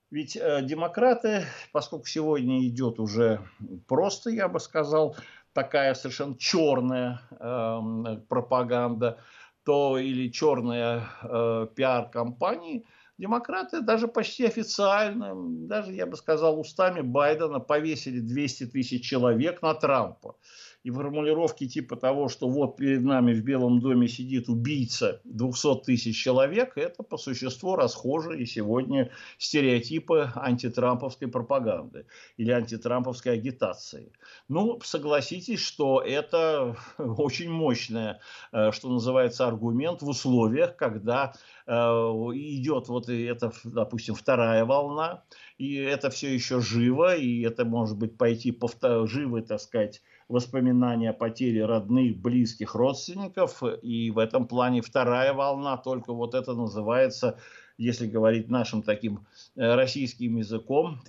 ведь 0.09 0.37
э, 0.37 0.61
демократы, 0.61 1.45
поскольку 1.71 2.07
сегодня 2.07 2.65
идет 2.67 2.99
уже 2.99 3.41
просто, 3.87 4.29
я 4.29 4.47
бы 4.47 4.59
сказал, 4.59 5.15
такая 5.53 5.93
совершенно 5.95 6.37
черная 6.37 7.21
э, 7.31 8.17
пропаганда, 8.29 9.19
то 9.63 9.97
или 9.97 10.29
черная 10.29 11.03
э, 11.23 11.67
пиар-компании, 11.75 12.85
демократы 13.17 13.81
даже 13.81 14.07
почти 14.07 14.45
официально, 14.45 15.33
даже, 15.67 15.91
я 15.91 16.05
бы 16.05 16.15
сказал, 16.15 16.59
устами 16.59 17.01
Байдена 17.01 17.59
повесили 17.59 18.19
200 18.19 18.67
тысяч 18.67 19.03
человек 19.05 19.61
на 19.61 19.73
Трампа 19.73 20.35
и 20.83 20.91
формулировки 20.91 21.67
типа 21.67 21.95
того, 21.95 22.29
что 22.29 22.47
вот 22.47 22.77
перед 22.77 23.03
нами 23.03 23.33
в 23.33 23.43
Белом 23.43 23.79
доме 23.79 24.07
сидит 24.07 24.47
убийца 24.47 25.21
200 25.25 25.83
тысяч 25.85 26.21
человек, 26.21 26.77
это 26.77 27.03
по 27.03 27.17
существу 27.17 27.75
расхожие 27.75 28.45
сегодня 28.45 29.11
стереотипы 29.37 30.31
антитрамповской 30.35 31.27
пропаганды 31.27 32.05
или 32.37 32.51
антитрамповской 32.51 33.33
агитации. 33.33 34.11
Ну, 34.47 34.79
согласитесь, 34.83 35.59
что 35.59 36.01
это 36.01 36.75
очень 36.97 37.49
мощный, 37.49 38.15
э, 38.51 38.71
что 38.71 38.89
называется, 38.89 39.47
аргумент 39.47 40.01
в 40.01 40.07
условиях, 40.07 40.75
когда 40.77 41.33
э, 41.65 41.71
идет 41.73 42.87
вот 42.87 43.09
эта, 43.09 43.51
допустим, 43.63 44.15
вторая 44.15 44.63
волна, 44.63 45.23
и 45.57 45.75
это 45.75 46.09
все 46.09 46.33
еще 46.33 46.61
живо, 46.61 47.15
и 47.15 47.41
это 47.41 47.65
может 47.65 47.97
быть 47.97 48.17
пойти 48.17 48.51
по 48.51 48.69
живо, 49.07 49.41
так 49.41 49.59
сказать, 49.59 50.01
воспоминания 50.27 51.11
о 51.11 51.13
потере 51.13 51.65
родных, 51.65 52.17
близких 52.17 52.75
родственников. 52.75 53.63
И 53.81 54.11
в 54.11 54.19
этом 54.19 54.47
плане 54.47 54.81
вторая 54.81 55.33
волна, 55.33 55.77
только 55.77 56.13
вот 56.13 56.33
это 56.33 56.53
называется 56.53 57.37
если 57.77 58.07
говорить 58.07 58.49
нашим 58.49 58.81
таким 58.81 59.27
российским 59.55 60.37
языком, 60.37 60.99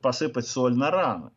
посыпать 0.00 0.46
соль 0.46 0.74
на 0.74 0.90
раны. 0.90 1.30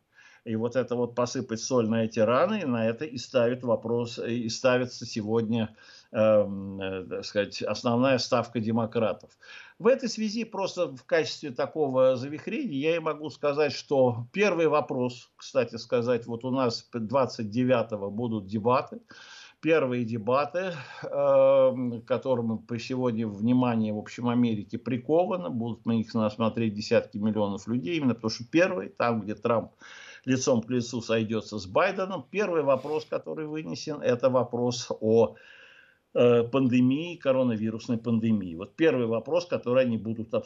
И 0.44 0.56
вот 0.56 0.74
это 0.74 0.96
вот 0.96 1.14
посыпать 1.14 1.60
соль 1.60 1.88
на 1.88 2.04
эти 2.04 2.18
раны, 2.18 2.64
на 2.66 2.88
это 2.88 3.04
и 3.04 3.18
ставит 3.18 3.62
вопрос, 3.62 4.18
и 4.18 4.48
ставится 4.48 5.04
сегодня, 5.04 5.64
э, 5.64 5.99
так 6.10 7.24
сказать, 7.24 7.62
основная 7.62 8.18
ставка 8.18 8.58
демократов. 8.60 9.30
В 9.78 9.86
этой 9.86 10.08
связи 10.08 10.44
просто 10.44 10.88
в 10.88 11.04
качестве 11.04 11.52
такого 11.52 12.16
завихрения 12.16 12.76
я 12.76 12.96
и 12.96 12.98
могу 12.98 13.30
сказать, 13.30 13.72
что 13.72 14.26
первый 14.32 14.66
вопрос, 14.68 15.30
кстати 15.36 15.76
сказать, 15.76 16.26
вот 16.26 16.44
у 16.44 16.50
нас 16.50 16.88
29-го 16.92 18.10
будут 18.10 18.46
дебаты, 18.46 19.00
первые 19.60 20.04
дебаты, 20.04 20.72
э, 21.02 22.00
которым 22.06 22.66
сегодня 22.78 23.28
внимание 23.28 23.92
в 23.92 23.98
общем 23.98 24.28
Америке 24.28 24.78
приковано, 24.78 25.50
будут 25.50 25.86
на 25.86 25.92
них 25.92 26.10
смотреть 26.10 26.74
десятки 26.74 27.18
миллионов 27.18 27.68
людей, 27.68 27.96
именно 27.96 28.14
потому 28.14 28.30
что 28.30 28.44
первый, 28.50 28.88
там, 28.88 29.20
где 29.20 29.34
Трамп 29.34 29.72
лицом 30.24 30.62
к 30.62 30.70
лицу 30.70 31.00
сойдется 31.00 31.58
с 31.58 31.66
Байденом, 31.66 32.26
первый 32.30 32.62
вопрос, 32.62 33.04
который 33.04 33.46
вынесен, 33.46 34.02
это 34.02 34.28
вопрос 34.28 34.88
о 35.00 35.34
э, 35.34 35.59
пандемии, 36.12 37.16
коронавирусной 37.16 37.98
пандемии. 37.98 38.54
Вот 38.56 38.74
первый 38.76 39.06
вопрос, 39.06 39.46
который 39.46 39.84
они 39.84 39.96
будут 39.96 40.34
а, 40.34 40.40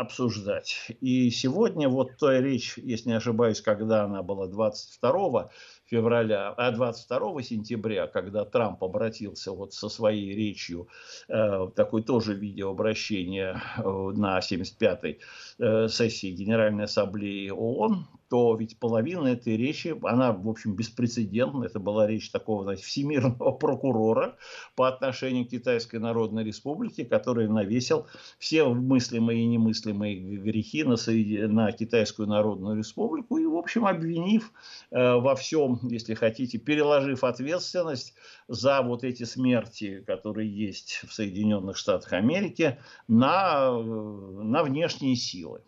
обсуждать. 0.00 0.90
И 1.00 1.30
сегодня 1.30 1.88
вот 1.88 2.16
та 2.18 2.40
речь, 2.40 2.78
если 2.78 3.10
не 3.10 3.16
ошибаюсь, 3.16 3.60
когда 3.60 4.04
она 4.04 4.22
была 4.22 4.46
22 4.46 5.50
февраля, 5.86 6.50
а 6.56 6.70
22 6.70 7.42
сентября, 7.42 8.06
когда 8.06 8.44
Трамп 8.44 8.84
обратился 8.84 9.52
вот 9.52 9.72
со 9.72 9.88
своей 9.88 10.34
речью, 10.34 10.88
э, 11.28 11.68
такой 11.74 12.02
тоже 12.02 12.34
видеообращение 12.34 13.60
э, 13.76 13.82
на 13.82 14.38
75-й 14.38 15.18
э, 15.58 15.88
сессии 15.88 16.30
Генеральной 16.30 16.84
Ассамблеи 16.84 17.50
ООН, 17.50 18.06
то 18.28 18.54
ведь 18.56 18.78
половина 18.78 19.28
этой 19.28 19.56
речи, 19.56 19.96
она, 20.02 20.32
в 20.32 20.48
общем, 20.48 20.74
беспрецедентна. 20.74 21.64
Это 21.64 21.80
была 21.80 22.06
речь 22.06 22.30
такого, 22.30 22.62
знаете, 22.62 22.84
всемирного 22.84 23.52
прокурора 23.58 24.36
по 24.76 24.88
отношению 24.88 25.46
к 25.46 25.50
Китайской 25.50 25.96
Народной 25.96 26.44
Республике, 26.44 27.04
который 27.04 27.48
навесил 27.48 28.06
все 28.38 28.68
мыслимые 28.68 29.42
и 29.42 29.46
немыслимые 29.46 30.36
грехи 30.36 30.84
на, 30.84 30.96
на 31.48 31.72
Китайскую 31.72 32.28
Народную 32.28 32.76
Республику 32.76 33.38
и, 33.38 33.46
в 33.46 33.56
общем, 33.56 33.86
обвинив 33.86 34.52
э, 34.90 35.14
во 35.14 35.34
всем, 35.34 35.80
если 35.84 36.14
хотите, 36.14 36.58
переложив 36.58 37.24
ответственность 37.24 38.14
за 38.46 38.82
вот 38.82 39.04
эти 39.04 39.24
смерти, 39.24 40.04
которые 40.06 40.54
есть 40.54 41.00
в 41.08 41.14
Соединенных 41.14 41.76
Штатах 41.76 42.12
Америки, 42.12 42.78
на, 43.06 43.70
э, 43.70 44.42
на 44.42 44.62
внешние 44.62 45.16
силы. 45.16 45.62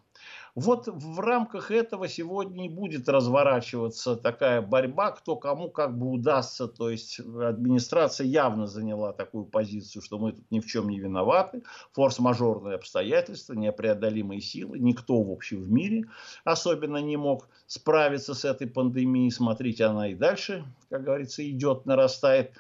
Вот 0.55 0.89
в 0.89 1.21
рамках 1.21 1.71
этого 1.71 2.09
сегодня 2.09 2.67
и 2.67 2.69
будет 2.69 3.09
разворачиваться 3.09 4.17
такая 4.17 4.63
борьба, 4.63 5.13
кто 5.13 5.37
кому 5.37 5.71
как 5.71 5.97
бы 5.97 6.11
удастся. 6.11 6.67
То 6.67 6.91
есть 6.91 7.21
администрация 7.21 8.27
явно 8.27 8.67
заняла 8.67 9.13
такую 9.13 9.45
позицию, 9.45 10.03
что 10.03 10.19
мы 10.19 10.33
тут 10.33 10.51
ни 10.51 10.61
в 10.61 10.67
чем 10.67 10.89
не 10.89 10.99
виноваты. 10.99 11.63
Форс-мажорные 11.93 12.75
обстоятельства, 12.75 13.55
непреодолимые 13.55 14.41
силы. 14.41 14.79
Никто 14.79 15.23
в 15.23 15.31
общем 15.31 15.63
в 15.63 15.71
мире 15.71 16.07
особенно 16.45 16.99
не 16.99 17.17
мог 17.17 17.49
справиться 17.67 18.35
с 18.35 18.45
этой 18.45 18.67
пандемией. 18.67 19.31
Смотрите, 19.31 19.85
она 19.85 20.09
и 20.09 20.15
дальше, 20.15 20.65
как 20.89 21.05
говорится, 21.05 21.49
идет, 21.49 21.87
нарастает. 21.87 22.53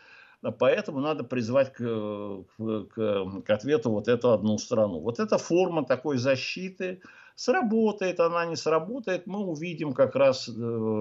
Поэтому 0.58 1.00
надо 1.00 1.22
призвать 1.22 1.72
к, 1.74 1.78
к, 2.56 2.84
к 3.44 3.50
ответу 3.50 3.90
вот 3.90 4.08
эту 4.08 4.32
одну 4.32 4.56
страну. 4.56 5.00
Вот 5.00 5.20
эта 5.20 5.36
форма 5.36 5.84
такой 5.84 6.16
защиты, 6.16 7.02
Сработает 7.40 8.20
она, 8.20 8.44
не 8.44 8.54
сработает, 8.54 9.26
мы 9.26 9.38
увидим 9.38 9.94
как 9.94 10.14
раз 10.14 10.46
э, 10.46 10.52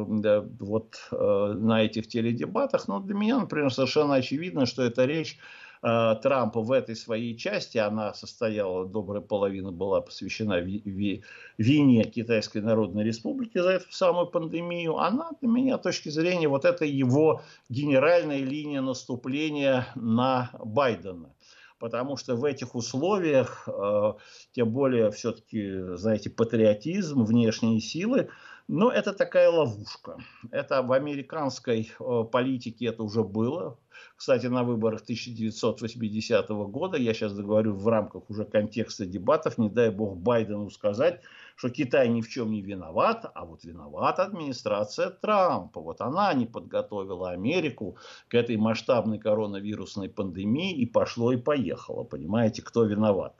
да, 0.07 0.45
вот 0.61 0.95
э, 1.11 1.53
на 1.57 1.83
этих 1.83 2.07
теледебатах. 2.07 2.87
Но 2.87 3.01
для 3.01 3.13
меня, 3.13 3.39
например, 3.39 3.73
совершенно 3.73 4.15
очевидно, 4.15 4.65
что 4.65 4.83
эта 4.83 5.03
речь 5.03 5.37
э, 5.83 6.15
Трампа 6.23 6.61
в 6.61 6.71
этой 6.71 6.95
своей 6.95 7.35
части, 7.35 7.77
она 7.77 8.13
состояла, 8.13 8.85
добрая 8.85 9.21
половина 9.21 9.73
была 9.73 9.99
посвящена 9.99 10.61
ви, 10.61 10.81
ви, 10.85 11.23
вине 11.57 12.05
Китайской 12.05 12.59
Народной 12.59 13.03
Республики 13.03 13.57
за 13.57 13.71
эту 13.71 13.91
самую 13.91 14.27
пандемию, 14.27 14.95
она 14.95 15.31
для 15.41 15.49
меня, 15.49 15.77
с 15.77 15.81
точки 15.81 16.07
зрения, 16.07 16.47
вот 16.47 16.63
это 16.63 16.85
его 16.85 17.41
генеральная 17.67 18.45
линия 18.45 18.81
наступления 18.81 19.87
на 19.95 20.51
Байдена 20.63 21.33
потому 21.79 22.17
что 22.17 22.35
в 22.35 22.43
этих 22.43 22.75
условиях, 22.75 23.67
э, 23.67 24.13
тем 24.51 24.71
более 24.71 25.09
все-таки, 25.11 25.95
знаете, 25.95 26.29
патриотизм, 26.29 27.23
внешние 27.23 27.79
силы, 27.79 28.29
но 28.67 28.91
это 28.91 29.13
такая 29.13 29.49
ловушка. 29.49 30.17
Это 30.51 30.83
в 30.83 30.91
американской 30.91 31.91
э, 31.99 32.23
политике 32.31 32.85
это 32.85 33.03
уже 33.03 33.23
было. 33.23 33.79
Кстати, 34.15 34.47
на 34.47 34.63
выборах 34.63 35.01
1980 35.01 36.49
года, 36.49 36.97
я 36.97 37.13
сейчас 37.13 37.33
договорю 37.33 37.73
в 37.73 37.87
рамках 37.87 38.29
уже 38.29 38.45
контекста 38.45 39.05
дебатов, 39.05 39.57
не 39.57 39.69
дай 39.69 39.89
бог 39.89 40.17
Байдену 40.17 40.69
сказать, 40.69 41.21
что 41.55 41.69
Китай 41.69 42.07
ни 42.09 42.21
в 42.21 42.29
чем 42.29 42.51
не 42.51 42.61
виноват, 42.61 43.29
а 43.33 43.45
вот 43.45 43.63
виновата 43.63 44.23
администрация 44.23 45.09
Трампа. 45.09 45.81
Вот 45.81 46.01
она 46.01 46.33
не 46.33 46.45
подготовила 46.45 47.31
Америку 47.31 47.97
к 48.27 48.35
этой 48.35 48.57
масштабной 48.57 49.19
коронавирусной 49.19 50.09
пандемии 50.09 50.73
и 50.75 50.85
пошло 50.85 51.33
и 51.33 51.37
поехало. 51.37 52.03
Понимаете, 52.03 52.61
кто 52.61 52.83
виноват. 52.83 53.35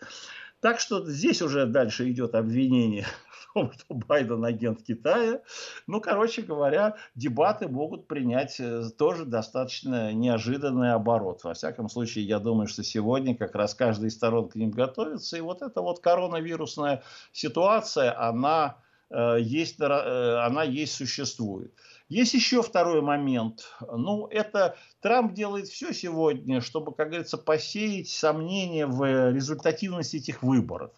Так 0.61 0.79
что 0.79 1.05
здесь 1.05 1.41
уже 1.41 1.65
дальше 1.65 2.09
идет 2.11 2.35
обвинение 2.35 3.05
что 3.53 3.93
Байден 3.93 4.43
агент 4.45 4.83
Китая. 4.83 5.41
Ну, 5.87 6.01
короче 6.01 6.41
говоря, 6.41 6.95
дебаты 7.15 7.67
могут 7.67 8.07
принять 8.07 8.59
э, 8.59 8.89
тоже 8.97 9.25
достаточно 9.25 10.13
неожиданный 10.13 10.93
оборот. 10.93 11.43
Во 11.43 11.53
всяком 11.53 11.89
случае, 11.89 12.25
я 12.25 12.39
думаю, 12.39 12.67
что 12.67 12.83
сегодня 12.83 13.35
как 13.35 13.55
раз 13.55 13.73
каждая 13.73 14.09
из 14.09 14.15
сторон 14.15 14.49
к 14.49 14.55
ним 14.55 14.71
готовится. 14.71 15.37
И 15.37 15.41
вот 15.41 15.61
эта 15.61 15.81
вот 15.81 15.99
коронавирусная 15.99 17.03
ситуация, 17.31 18.17
она 18.19 18.77
э, 19.09 19.37
есть, 19.39 19.79
э, 19.79 19.85
она 19.85 20.63
есть, 20.63 20.93
существует. 20.93 21.73
Есть 22.09 22.33
еще 22.33 22.63
второй 22.63 23.01
момент. 23.01 23.71
Ну, 23.81 24.25
это 24.27 24.75
Трамп 24.99 25.33
делает 25.33 25.67
все 25.67 25.93
сегодня, 25.93 26.59
чтобы, 26.59 26.91
как 26.91 27.09
говорится, 27.09 27.37
посеять 27.37 28.09
сомнения 28.09 28.87
в 28.87 29.31
результативности 29.31 30.17
этих 30.17 30.41
выборов 30.41 30.91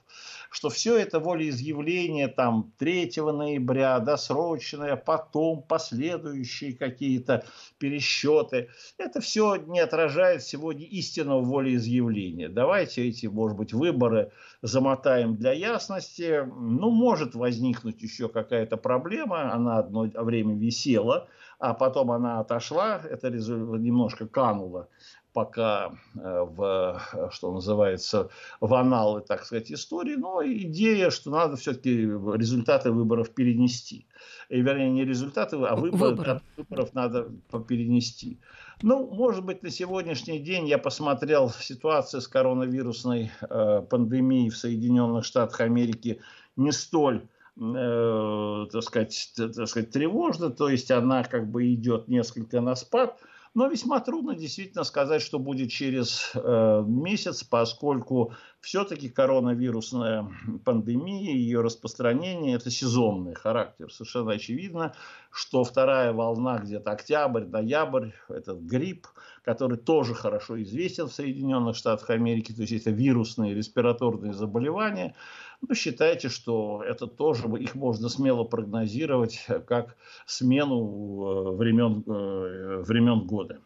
что 0.52 0.70
все 0.70 0.98
это 0.98 1.22
волеизъявление 1.22 2.28
там 2.28 2.74
3 2.78 3.14
ноября, 3.18 4.00
досрочное, 4.00 4.98
потом 4.98 5.64
последующие 5.64 6.74
какие-то 6.74 7.46
пересчеты, 7.78 8.68
это 8.98 9.22
все 9.22 9.56
не 9.56 9.80
отражает 9.80 10.44
сегодня 10.44 10.86
истинного 10.86 11.42
волеизъявления. 11.42 12.50
Давайте 12.50 13.08
эти, 13.08 13.28
может 13.28 13.58
быть, 13.58 13.72
выборы 13.72 14.32
замотаем 14.62 15.38
для 15.38 15.54
ясности. 15.54 16.44
Ну, 16.46 16.92
может 16.92 17.34
возникнуть 17.34 18.02
еще 18.02 18.28
какая-то 18.28 18.76
проблема, 18.76 19.54
она 19.54 19.78
одно 19.78 20.02
время 20.02 20.54
висела, 20.56 21.30
а 21.62 21.76
потом 21.76 22.12
она 22.12 22.40
отошла, 22.40 23.00
это 23.04 23.30
немножко 23.30 24.28
кануло 24.28 24.90
пока 25.34 25.94
э, 26.16 26.46
в, 26.50 27.30
что 27.32 27.54
называется, 27.54 28.30
в 28.60 28.74
аналы, 28.74 29.22
так 29.22 29.46
сказать, 29.46 29.72
истории, 29.72 30.16
но 30.16 30.44
идея, 30.46 31.10
что 31.10 31.32
надо 31.32 31.56
все-таки 31.56 32.02
результаты 32.02 32.92
выборов 32.92 33.30
перенести. 33.30 34.08
И, 34.50 34.60
вернее, 34.62 34.90
не 34.90 35.06
результаты, 35.06 35.56
а 35.56 35.76
выборы, 35.76 36.16
выборов. 36.16 36.42
выборов 36.58 36.94
надо 36.94 37.30
перенести. 37.68 38.40
Ну, 38.82 39.08
может 39.10 39.46
быть, 39.46 39.64
на 39.64 39.70
сегодняшний 39.70 40.40
день 40.40 40.68
я 40.68 40.78
посмотрел 40.78 41.50
ситуацию 41.50 42.20
с 42.20 42.28
коронавирусной 42.28 43.32
э, 43.42 43.82
пандемией 43.90 44.50
в 44.50 44.58
Соединенных 44.58 45.24
Штатах 45.24 45.62
Америки 45.62 46.20
не 46.58 46.72
столь 46.72 47.26
э, 47.62 48.66
так, 48.72 48.84
сказать, 48.84 49.34
так 49.36 49.68
сказать, 49.68 49.92
тревожно, 49.92 50.50
то 50.50 50.70
есть 50.70 50.92
она 50.92 51.24
как 51.24 51.50
бы 51.50 51.74
идет 51.74 52.08
несколько 52.08 52.62
на 52.62 52.76
спад– 52.76 53.20
но 53.54 53.68
весьма 53.68 54.00
трудно 54.00 54.34
действительно 54.34 54.86
сказать, 54.86 55.22
что 55.22 55.38
будет 55.38 55.72
через 55.72 56.32
э, 56.36 56.84
месяц, 56.88 57.44
поскольку 57.44 58.34
все-таки 58.62 59.10
коронавирусная 59.10 60.26
пандемия, 60.64 61.34
ее 61.34 61.60
распространение– 61.60 62.56
это 62.56 62.72
сезонный 62.72 63.34
характер. 63.34 63.92
Совершенно 63.92 64.34
очевидно, 64.34 64.94
что 65.32 65.66
вторая 65.66 66.14
волна 66.14 66.60
где-то 66.60 66.92
октябрь, 66.92 67.44
ноябрь, 67.44 68.12
этот 68.30 68.60
грипп, 68.62 69.08
который 69.44 69.78
тоже 69.78 70.14
хорошо 70.14 70.62
известен 70.62 71.08
в 71.08 71.14
Соединенных 71.14 71.76
Штатах 71.76 72.10
Америки, 72.10 72.54
то 72.54 72.62
есть 72.62 72.74
это 72.74 72.92
вирусные 72.92 73.54
респираторные 73.54 74.34
заболевания– 74.34 75.14
ну, 75.62 75.76
считайте, 75.76 76.30
что 76.30 76.84
это 76.86 77.08
тоже, 77.08 77.48
их 77.60 77.76
можно 77.76 78.10
смело 78.10 78.44
прогнозировать 78.44 79.46
как 79.68 79.96
смену 80.26 80.76
э, 80.78 81.56
времен, 81.56 82.04
э, 82.06 82.84
времен 82.84 83.26
года. 83.26 83.60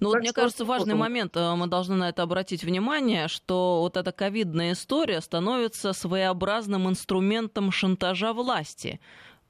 Ну, 0.00 0.08
вот 0.08 0.18
мне 0.18 0.32
кажется, 0.32 0.64
важный 0.64 0.94
вот... 0.94 1.00
момент, 1.00 1.36
э, 1.36 1.54
мы 1.54 1.66
должны 1.66 1.96
на 1.96 2.08
это 2.08 2.22
обратить 2.22 2.64
внимание, 2.64 3.28
что 3.28 3.80
вот 3.80 3.96
эта 3.96 4.12
ковидная 4.12 4.72
история 4.72 5.20
становится 5.20 5.92
своеобразным 5.92 6.88
инструментом 6.88 7.70
шантажа 7.70 8.32
власти. 8.32 9.00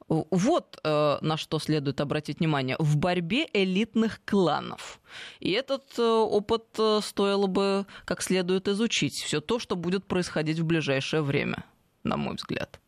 Вот 0.09 0.81
э, 0.83 1.19
на 1.21 1.37
что 1.37 1.59
следует 1.59 2.01
обратить 2.01 2.39
внимание. 2.39 2.77
В 2.79 2.97
борьбе 2.97 3.47
элитных 3.53 4.21
кланов. 4.25 5.01
И 5.39 5.51
этот 5.51 5.99
э, 5.99 6.03
опыт 6.03 6.65
э, 6.79 7.01
стоило 7.03 7.47
бы 7.47 7.87
как 8.07 8.23
следует 8.23 8.69
изучить. 8.69 9.15
Все 9.15 9.43
то, 9.43 9.59
что 9.59 9.77
будет 9.77 10.07
происходить 10.07 10.59
в 10.61 10.65
ближайшее 10.65 11.21
время, 11.21 11.65
на 12.09 12.17
мой 12.17 12.35
взгляд. 12.37 12.81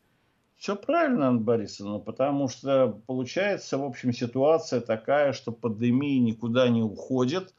Все 0.57 0.75
правильно, 0.75 1.29
Анна 1.29 1.39
Борисовна, 1.39 1.99
потому 1.99 2.47
что 2.47 3.01
получается, 3.07 3.77
в 3.77 3.83
общем, 3.83 4.13
ситуация 4.13 4.79
такая, 4.79 5.33
что 5.33 5.51
пандемия 5.51 6.19
никуда 6.19 6.69
не 6.69 6.83
уходит. 6.83 7.55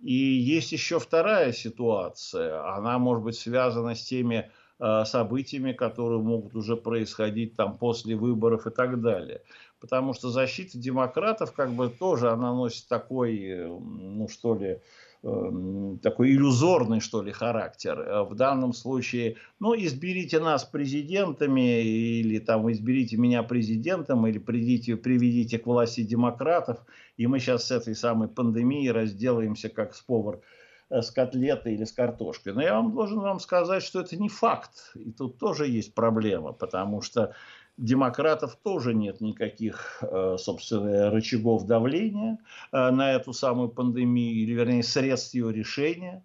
И 0.00 0.14
есть 0.14 0.70
еще 0.70 1.00
вторая 1.00 1.50
ситуация. 1.52 2.76
Она 2.76 2.98
может 2.98 3.24
быть 3.24 3.36
связана 3.36 3.96
с 3.96 4.04
теми 4.04 4.52
э, 4.78 5.04
событиями, 5.04 5.72
которые 5.72 6.20
могут 6.20 6.54
уже 6.54 6.76
происходить 6.76 7.56
там 7.56 7.76
после 7.76 8.14
выборов 8.14 8.68
и 8.68 8.70
так 8.70 9.00
далее. 9.00 9.42
Потому 9.80 10.14
что 10.14 10.30
защита 10.30 10.78
демократов 10.78 11.52
как 11.52 11.70
бы 11.72 11.88
тоже 11.88 12.30
она 12.30 12.54
носит 12.54 12.86
такой, 12.86 13.36
э, 13.44 13.66
ну 13.66 14.28
что 14.28 14.54
ли, 14.54 14.68
Эм, 14.74 14.80
такой 15.22 16.30
иллюзорный, 16.30 17.00
что 17.00 17.22
ли, 17.22 17.32
характер. 17.32 17.98
Э, 17.98 18.22
в 18.22 18.34
данном 18.34 18.72
случае, 18.72 19.36
ну, 19.58 19.74
изберите 19.74 20.38
нас 20.38 20.64
президентами, 20.64 21.82
или 21.82 22.38
там 22.38 22.70
изберите 22.70 23.16
меня 23.16 23.42
президентом, 23.42 24.26
или 24.26 24.38
придите, 24.38 24.96
приведите 24.96 25.58
к 25.58 25.66
власти 25.66 26.02
демократов, 26.02 26.78
и 27.16 27.26
мы 27.26 27.40
сейчас 27.40 27.66
с 27.66 27.70
этой 27.72 27.96
самой 27.96 28.28
пандемией 28.28 28.92
разделаемся 28.92 29.68
как 29.68 29.94
с 29.94 30.00
повар 30.02 30.40
э, 30.88 31.02
с 31.02 31.10
котлетой 31.10 31.74
или 31.74 31.84
с 31.84 31.92
картошкой. 31.92 32.52
Но 32.52 32.62
я 32.62 32.74
вам 32.74 32.92
должен 32.92 33.18
вам 33.18 33.40
сказать, 33.40 33.82
что 33.82 34.00
это 34.00 34.16
не 34.16 34.28
факт. 34.28 34.92
И 34.94 35.10
тут 35.10 35.38
тоже 35.38 35.66
есть 35.66 35.94
проблема, 35.94 36.52
потому 36.52 37.02
что 37.02 37.34
демократов 37.78 38.56
тоже 38.56 38.92
нет 38.92 39.20
никаких, 39.20 40.02
э, 40.02 40.36
собственно, 40.38 41.10
рычагов 41.10 41.64
давления 41.64 42.38
э, 42.72 42.90
на 42.90 43.12
эту 43.12 43.32
самую 43.32 43.70
пандемию, 43.70 44.34
или, 44.34 44.52
вернее, 44.52 44.82
средств 44.82 45.34
ее 45.34 45.52
решения. 45.52 46.22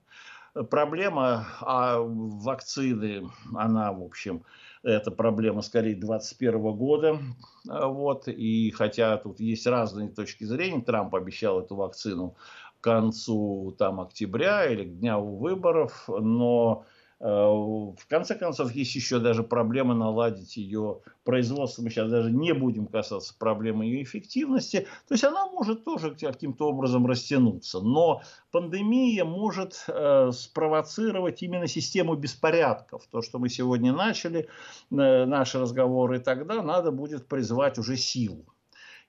Проблема 0.69 1.47
а 1.61 1.99
вакцины, 1.99 3.29
она, 3.55 3.91
в 3.91 4.03
общем, 4.03 4.43
это 4.83 5.09
проблема 5.09 5.61
скорее 5.61 5.95
2021 5.95 6.61
года. 6.73 7.19
Вот. 7.65 8.27
И 8.27 8.69
хотя 8.71 9.17
тут 9.17 9.39
есть 9.39 9.65
разные 9.65 10.09
точки 10.09 10.43
зрения, 10.43 10.81
Трамп 10.81 11.15
обещал 11.15 11.61
эту 11.61 11.75
вакцину 11.75 12.35
к 12.79 12.83
концу 12.83 13.73
там, 13.79 13.99
октября 14.01 14.65
или 14.65 14.83
к 14.83 14.99
дню 14.99 15.21
выборов, 15.21 16.03
но 16.07 16.85
Э, 16.85 16.92
в 17.23 18.05
конце 18.09 18.35
концов, 18.35 18.73
есть 18.73 18.95
еще 18.95 19.17
даже 19.17 19.43
проблема 19.43 19.93
наладить 19.93 20.57
ее 20.57 20.99
производство. 21.23 21.81
Мы 21.81 21.89
сейчас 21.89 22.11
даже 22.11 22.29
не 22.29 22.53
будем 22.53 22.85
касаться 22.85 23.33
проблемы 23.39 23.85
ее 23.85 24.03
эффективности. 24.03 24.87
То 25.07 25.13
есть 25.13 25.23
она 25.23 25.45
может 25.45 25.85
тоже 25.85 26.13
каким-то 26.15 26.67
образом 26.67 27.07
растянуться. 27.07 27.79
Но 27.79 28.21
пандемия 28.51 29.23
может 29.23 29.85
э, 29.87 30.31
спровоцировать 30.33 31.41
именно 31.43 31.67
систему 31.67 32.15
беспорядков. 32.15 33.07
То, 33.09 33.21
что 33.21 33.39
мы 33.39 33.47
сегодня 33.47 33.93
начали, 33.93 34.49
э, 34.91 35.25
наши 35.25 35.61
разговоры, 35.61 36.19
тогда 36.19 36.61
надо 36.61 36.91
будет 36.91 37.29
призвать 37.29 37.77
уже 37.77 37.95
силу. 37.95 38.53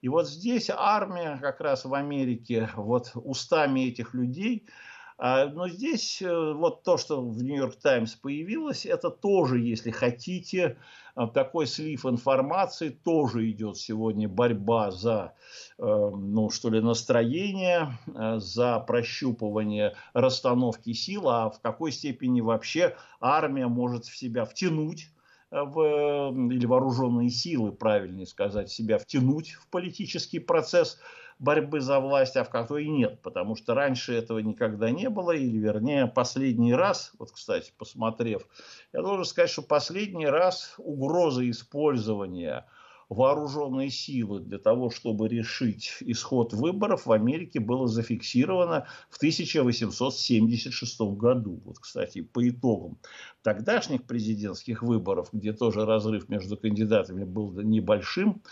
И 0.02 0.08
вот 0.08 0.28
здесь 0.28 0.70
армия 0.70 1.36
как 1.42 1.60
раз 1.60 1.84
в 1.84 1.92
Америке, 1.92 2.70
вот 2.76 3.10
устами 3.16 3.88
этих 3.88 4.14
людей– 4.14 4.68
но 5.18 5.68
здесь 5.68 6.20
э, 6.22 6.52
вот 6.54 6.82
то, 6.82 6.96
что 6.96 7.22
в 7.22 7.42
Нью-Йорк 7.42 7.76
Таймс 7.76 8.14
появилось, 8.14 8.84
это 8.84 9.10
тоже, 9.10 9.60
если 9.60 9.90
хотите, 9.92 10.76
э, 11.14 11.26
такой 11.32 11.66
слив 11.66 12.04
информации, 12.04 12.88
тоже 12.88 13.48
идет 13.50 13.76
сегодня 13.76 14.28
борьба 14.28 14.90
за, 14.90 15.34
э, 15.78 15.82
ну 15.84 16.50
что 16.50 16.68
ли, 16.68 16.80
настроение, 16.80 17.96
за 18.36 18.80
прощупывание 18.80 19.94
расстановки 20.14 20.92
сил, 20.92 21.28
а 21.28 21.50
в 21.50 21.60
какой 21.60 21.92
степени 21.92 22.40
вообще 22.40 22.96
армия 23.20 23.68
может 23.68 24.06
в 24.06 24.16
себя 24.16 24.44
втянуть 24.44 25.13
в, 25.62 26.50
или 26.50 26.66
вооруженные 26.66 27.30
силы, 27.30 27.72
правильнее 27.72 28.26
сказать, 28.26 28.70
себя 28.70 28.98
втянуть 28.98 29.52
в 29.52 29.68
политический 29.68 30.40
процесс– 30.40 30.98
борьбы 31.38 31.80
за 31.80 32.00
власть, 32.00 32.36
а 32.36 32.44
в 32.44 32.50
какой 32.50 32.86
нет. 32.86 33.20
Потому 33.22 33.56
что 33.56 33.74
раньше 33.74 34.14
этого 34.14 34.38
никогда 34.38 34.90
не 34.90 35.08
было, 35.08 35.32
или 35.32 35.58
вернее 35.58 36.06
последний 36.06 36.74
раз, 36.74 37.12
вот 37.18 37.32
кстати, 37.32 37.72
посмотрев, 37.76 38.46
я 38.92 39.02
должен 39.02 39.24
сказать, 39.24 39.50
что 39.50 39.62
последний 39.62 40.26
раз 40.26 40.74
угроза 40.78 41.48
использования 41.48 42.66
вооруженной 43.08 43.90
силы 43.90 44.40
для 44.40 44.58
того, 44.58 44.90
чтобы 44.90 45.28
решить 45.28 45.96
исход 46.00 46.52
выборов 46.52 47.06
в 47.06 47.12
Америке 47.12 47.60
было 47.60 47.86
зафиксировано 47.86 48.86
в 49.10 49.16
1876 49.16 51.00
году. 51.00 51.60
Вот, 51.64 51.78
кстати, 51.78 52.22
по 52.22 52.48
итогам 52.48 52.98
тогдашних 53.42 54.04
президентских 54.04 54.82
выборов, 54.82 55.28
где 55.32 55.52
тоже 55.52 55.84
разрыв 55.84 56.28
между 56.28 56.56
кандидатами 56.56 57.24
был 57.24 57.52
небольшим, 57.52 58.42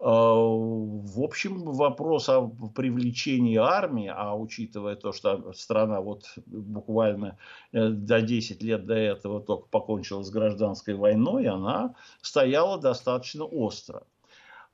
в 0.00 1.22
общем, 1.22 1.62
вопрос 1.62 2.30
о 2.30 2.48
привлечении 2.74 3.56
армии, 3.56 4.10
а 4.14 4.34
учитывая 4.34 4.96
то, 4.96 5.12
что 5.12 5.52
страна 5.52 6.00
вот 6.00 6.24
буквально 6.46 7.36
э, 7.72 7.88
до 7.90 8.22
10 8.22 8.62
лет 8.62 8.86
до 8.86 8.94
этого 8.94 9.42
только 9.42 9.68
покончила 9.68 10.22
с 10.22 10.30
гражданской 10.30 10.94
войной, 10.94 11.48
она 11.48 11.94
стояла 12.22 12.78
достаточно 12.78 13.44
остро. 13.44 14.04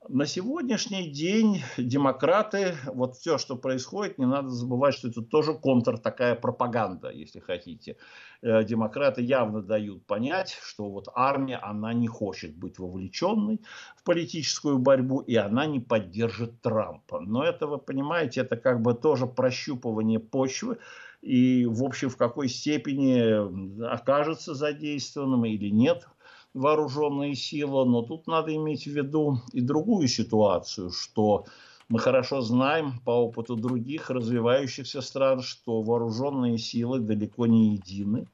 На 0.09 0.25
сегодняшний 0.25 1.09
день 1.09 1.63
демократы, 1.77 2.75
вот 2.85 3.15
все, 3.15 3.37
что 3.37 3.57
происходит, 3.57 4.17
не 4.17 4.25
надо 4.25 4.47
забывать, 4.49 4.95
что 4.95 5.09
это 5.09 5.21
тоже 5.21 5.53
контр 5.53 5.97
такая 5.97 6.33
пропаганда, 6.35 7.09
если 7.09 7.39
хотите. 7.39 7.97
Э, 8.41 8.63
демократы 8.63 9.21
явно 9.21 9.61
дают 9.61 10.05
понять, 10.05 10.57
что 10.61 10.89
вот 10.89 11.09
армия, 11.13 11.57
она 11.57 11.93
не 11.93 12.07
хочет 12.07 12.55
быть 12.55 12.79
вовлеченной 12.79 13.59
в 13.97 14.03
политическую 14.03 14.79
борьбу, 14.79 15.19
и 15.19 15.35
она 15.35 15.65
не 15.65 15.81
поддержит 15.81 16.61
Трампа. 16.61 17.19
Но 17.19 17.43
это, 17.43 17.67
вы 17.67 17.77
понимаете, 17.77 18.41
это 18.41 18.55
как 18.55 18.81
бы 18.81 18.93
тоже 18.93 19.27
прощупывание 19.27 20.19
почвы, 20.19 20.77
и, 21.21 21.65
в 21.65 21.83
общем, 21.83 22.09
в 22.09 22.15
какой 22.17 22.47
степени 22.47 23.83
окажется 23.85 24.53
задействованным 24.53 25.43
или 25.45 25.69
нет 25.69 26.07
вооруженные 26.53 27.35
силы, 27.35 27.85
но 27.85 28.01
тут 28.01 28.27
надо 28.27 28.55
иметь 28.55 28.85
в 28.85 28.91
виду 28.91 29.41
и 29.53 29.61
другую 29.61 30.07
ситуацию, 30.07 30.91
что 30.91 31.45
мы 31.89 31.99
хорошо 31.99 32.41
знаем 32.41 32.99
по 33.05 33.11
опыту 33.11 33.55
других 33.55 34.09
развивающихся 34.09 35.01
стран, 35.01 35.41
что 35.41 35.81
вооруженные 35.81 36.57
силы 36.57 36.99
далеко 36.99 37.47
не 37.47 37.75
едины. 37.75 38.27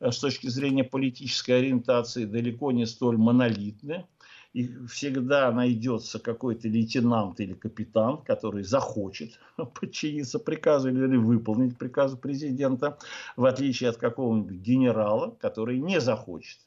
Э, 0.00 0.10
с 0.10 0.18
точки 0.18 0.46
зрения 0.46 0.84
политической 0.84 1.58
ориентации 1.58 2.24
далеко 2.24 2.72
не 2.72 2.86
столь 2.86 3.18
монолитны. 3.18 4.06
И 4.54 4.70
всегда 4.86 5.50
найдется 5.50 6.20
какой-то 6.20 6.68
лейтенант 6.68 7.40
или 7.40 7.54
капитан, 7.54 8.18
который 8.18 8.62
захочет 8.62 9.40
подчиниться 9.80 10.38
приказу 10.38 10.90
или 10.90 11.16
выполнить 11.16 11.76
приказ 11.76 12.14
президента, 12.16 12.96
в 13.36 13.46
отличие 13.46 13.90
от 13.90 13.96
какого-нибудь 13.96 14.54
генерала, 14.58 15.36
который 15.40 15.80
не 15.80 16.00
захочет 16.00 16.58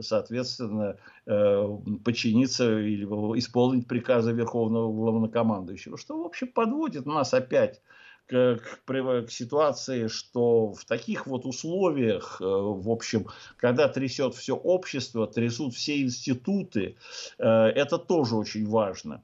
соответственно, 0.00 0.96
э, 1.26 1.68
подчиниться 2.04 2.78
или 2.78 3.04
исполнить 3.38 3.86
приказы 3.86 4.32
Верховного 4.32 4.92
Главнокомандующего, 4.92 5.98
что, 5.98 6.22
в 6.22 6.26
общем, 6.26 6.48
подводит 6.48 7.06
нас 7.06 7.34
опять 7.34 7.80
к, 8.26 8.58
к, 8.58 8.86
к 8.86 9.30
ситуации, 9.30 10.08
что 10.08 10.72
в 10.72 10.84
таких 10.84 11.26
вот 11.26 11.46
условиях, 11.46 12.38
э, 12.40 12.44
в 12.44 12.90
общем, 12.90 13.26
когда 13.56 13.88
трясет 13.88 14.34
все 14.34 14.54
общество, 14.54 15.26
трясут 15.26 15.74
все 15.74 16.02
институты, 16.02 16.96
э, 17.38 17.44
это 17.46 17.98
тоже 17.98 18.36
очень 18.36 18.66
важно. 18.68 19.22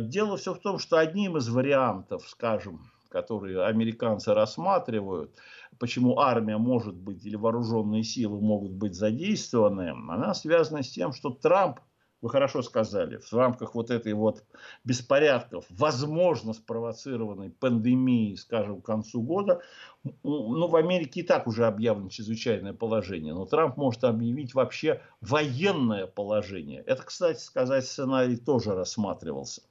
Дело 0.00 0.36
все 0.36 0.54
в 0.54 0.60
том, 0.60 0.78
что 0.78 0.98
одним 0.98 1.36
из 1.36 1.48
вариантов, 1.48 2.28
скажем, 2.28 2.92
которые 3.14 3.64
американцы 3.64 4.34
рассматривают, 4.34 5.30
почему 5.78 6.18
армия 6.18 6.58
может 6.58 6.94
быть 6.94 7.24
или 7.24 7.36
вооруженные 7.36 8.02
силы 8.02 8.40
могут 8.40 8.72
быть 8.72 8.94
задействованы, 8.94 9.90
она 10.08 10.34
связана 10.34 10.82
с 10.82 10.90
тем, 10.90 11.12
что 11.12 11.30
Трамп, 11.30 11.80
вы 12.22 12.30
хорошо 12.30 12.62
сказали, 12.62 13.18
в 13.18 13.32
рамках 13.34 13.74
вот 13.74 13.90
этой 13.90 14.14
вот 14.14 14.44
беспорядков, 14.82 15.66
возможно 15.68 16.54
спровоцированной 16.54 17.50
пандемией, 17.50 18.36
скажем, 18.38 18.80
к 18.80 18.86
концу 18.86 19.20
года, 19.20 19.60
ну, 20.22 20.66
в 20.66 20.76
Америке 20.76 21.20
и 21.20 21.22
так 21.22 21.46
уже 21.46 21.66
объявлено 21.66 22.08
чрезвычайное 22.08 22.72
положение, 22.72 23.34
но 23.34 23.44
Трамп 23.44 23.76
может 23.76 24.04
объявить 24.04 24.54
вообще 24.54 25.02
военное 25.20 26.06
положение. 26.06 26.80
Это, 26.86 27.02
кстати 27.02 27.40
сказать, 27.40 27.84
сценарий 27.84 28.36
тоже 28.36 28.74
рассматривался. 28.74 29.62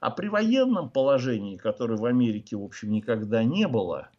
А 0.00 0.10
при 0.10 0.28
военном 0.28 0.90
положении, 0.90 1.56
которое 1.56 1.96
в 1.96 2.04
Америке, 2.04 2.56
в 2.56 2.62
общем, 2.62 2.90
никогда 2.90 3.42
не 3.42 3.66
было, 3.66 4.10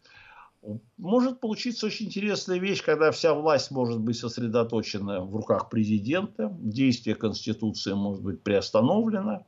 может 0.96 1.40
получиться 1.40 1.86
очень 1.86 2.06
интересная 2.06 2.58
вещь, 2.58 2.82
когда 2.82 3.10
вся 3.10 3.34
власть 3.34 3.70
может 3.70 4.00
быть 4.00 4.16
сосредоточена 4.16 5.22
в 5.22 5.34
руках 5.36 5.68
президента, 5.68 6.56
действие 6.60 7.14
Конституции 7.14 7.92
может 7.92 8.22
быть 8.22 8.42
приостановлено. 8.42 9.46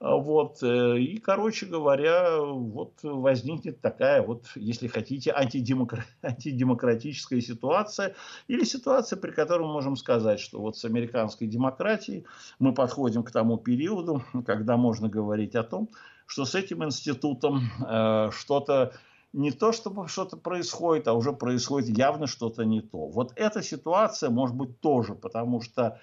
Вот. 0.00 0.62
Э, 0.62 0.98
и, 0.98 1.18
короче 1.18 1.66
говоря, 1.66 2.40
вот 2.40 2.94
возникнет 3.02 3.80
такая 3.80 4.22
вот, 4.22 4.46
если 4.54 4.86
хотите, 4.86 5.32
антидемокра... 5.32 6.04
антидемократическая 6.22 7.40
ситуация 7.40 8.14
или 8.48 8.64
ситуация, 8.64 9.18
при 9.18 9.30
которой 9.30 9.66
мы 9.66 9.74
можем 9.74 9.96
сказать, 9.96 10.40
что 10.40 10.60
вот 10.60 10.78
с 10.78 10.84
американской 10.84 11.46
демократией 11.46 12.24
мы 12.58 12.72
подходим 12.72 13.22
к 13.22 13.30
тому 13.30 13.58
периоду, 13.58 14.22
когда 14.46 14.76
можно 14.76 15.08
говорить 15.08 15.54
о 15.54 15.64
том, 15.64 15.90
что 16.26 16.44
с 16.44 16.54
этим 16.54 16.84
институтом 16.84 17.60
э, 17.86 18.30
что-то 18.32 18.94
не 19.32 19.52
то, 19.52 19.72
чтобы 19.72 20.08
что-то 20.08 20.36
происходит, 20.36 21.08
а 21.08 21.14
уже 21.14 21.32
происходит 21.32 21.96
явно 21.96 22.26
что-то 22.26 22.64
не 22.64 22.80
то. 22.80 23.06
Вот 23.06 23.32
эта 23.36 23.62
ситуация 23.62 24.30
может 24.30 24.56
быть 24.56 24.80
тоже, 24.80 25.14
потому 25.14 25.60
что 25.60 26.00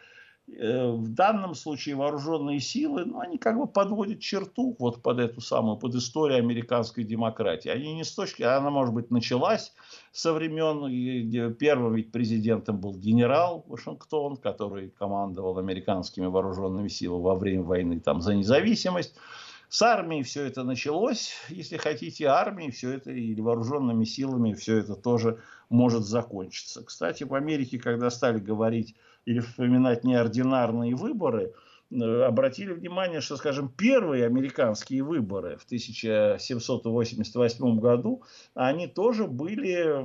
э, 0.48 0.92
в 0.92 1.10
данном 1.10 1.54
случае 1.54 1.96
вооруженные 1.96 2.62
силы, 2.62 3.04
ну, 3.04 3.20
они 3.20 3.38
как 3.38 3.58
бы 3.58 3.68
подводят 3.68 4.22
черту 4.22 4.78
вот 4.80 5.02
под 5.02 5.20
эту 5.20 5.42
самую, 5.42 5.78
под 5.78 5.96
историю 5.96 6.40
американской 6.40 7.04
демократии. 7.04 7.68
Они 7.68 7.96
не 7.96 8.06
с 8.06 8.14
точки, 8.14 8.44
она, 8.44 8.70
может 8.70 8.94
быть, 8.94 9.12
началась 9.12 9.74
со 10.14 10.32
времен, 10.32 11.56
первым 11.56 11.96
ведь 11.96 12.14
президентом 12.14 12.80
был 12.80 12.96
генерал 12.96 13.66
Вашингтон, 13.68 14.38
который 14.38 14.90
командовал 14.92 15.58
американскими 15.58 16.28
вооруженными 16.28 16.88
силами 16.88 17.24
во 17.24 17.36
время 17.36 17.64
войны 17.64 18.00
там, 18.00 18.22
за 18.22 18.36
независимость. 18.36 19.18
С 19.70 19.82
армией 19.82 20.24
все 20.24 20.46
это 20.46 20.64
началось, 20.64 21.34
если 21.50 21.78
хотите, 21.78 22.28
армией 22.28 22.72
все 22.72 22.92
это 22.94 23.12
или 23.12 23.42
вооруженными 23.42 24.06
силами 24.06 24.54
все 24.54 24.78
это 24.78 24.96
тоже 24.96 25.42
может 25.70 26.06
закончиться. 26.06 26.84
Кстати, 26.84 27.24
в 27.26 27.34
Америке, 27.34 27.78
когда 27.78 28.10
стали 28.10 28.40
говорить 28.40 28.96
или 29.26 29.40
вспоминать 29.40 30.04
неординарные 30.04 30.96
выборы– 30.96 31.54
обратили 31.90 32.74
внимание, 32.74 33.22
что, 33.22 33.38
скажем, 33.38 33.70
первые 33.70 34.26
американские 34.26 35.04
выборы 35.04 35.56
в 35.58 35.64
1788 35.66 37.80
году, 37.80 38.24
они 38.54 38.88
тоже 38.88 39.26
были 39.26 40.04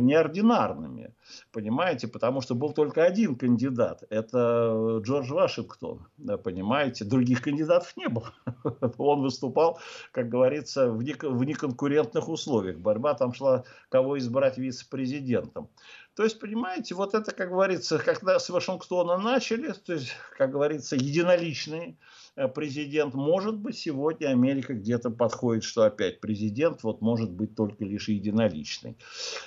неординарными, 0.00 1.12
понимаете, 1.52 2.06
потому 2.06 2.40
что 2.40 2.54
был 2.54 2.72
только 2.72 3.04
один 3.04 3.34
кандидат, 3.34 4.04
это 4.08 5.00
Джордж 5.04 5.32
Вашингтон, 5.32 6.06
понимаете, 6.44 7.04
других 7.04 7.42
кандидатов 7.42 7.92
не 7.96 8.08
было. 8.08 8.32
Он 8.98 9.22
выступал, 9.22 9.80
как 10.12 10.28
говорится, 10.28 10.90
в 10.90 11.02
неконкурентных 11.02 12.28
условиях. 12.28 12.78
Борьба 12.78 13.14
там 13.14 13.32
шла, 13.32 13.64
кого 13.88 14.18
избрать 14.18 14.58
вице-президентом. 14.58 15.68
То 16.16 16.24
есть, 16.24 16.40
понимаете, 16.40 16.94
вот 16.94 17.14
это, 17.14 17.32
как 17.32 17.50
говорится, 17.50 17.98
когда 18.04 18.38
с 18.38 18.50
Вашингтона 18.50 19.16
начали, 19.16 19.72
то 19.72 19.92
есть, 19.92 20.12
как 20.36 20.50
говорится, 20.50 20.96
единоличный 20.96 21.98
э, 22.36 22.48
президент, 22.48 23.14
может 23.14 23.56
быть, 23.56 23.78
сегодня 23.78 24.28
Америка 24.28 24.74
где-то 24.74 25.10
подходит, 25.10 25.64
что 25.64 25.84
опять 25.84 26.20
президент 26.20 26.82
вот 26.82 27.00
может 27.00 27.30
быть 27.30 27.54
только 27.54 27.84
лишь 27.84 28.08
единоличный. 28.08 28.96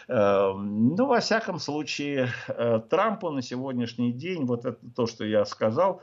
Эм, 0.08 0.96
ну, 0.96 1.06
во 1.06 1.20
всяком 1.20 1.60
случае, 1.60 2.30
э, 2.48 2.80
Трампу 2.90 3.30
на 3.30 3.42
сегодняшний 3.42 4.14
день, 4.14 4.46
вот 4.46 4.66
это 4.66 4.80
то, 4.96 5.06
что 5.06 5.26
я 5.26 5.46
сказал, 5.46 6.02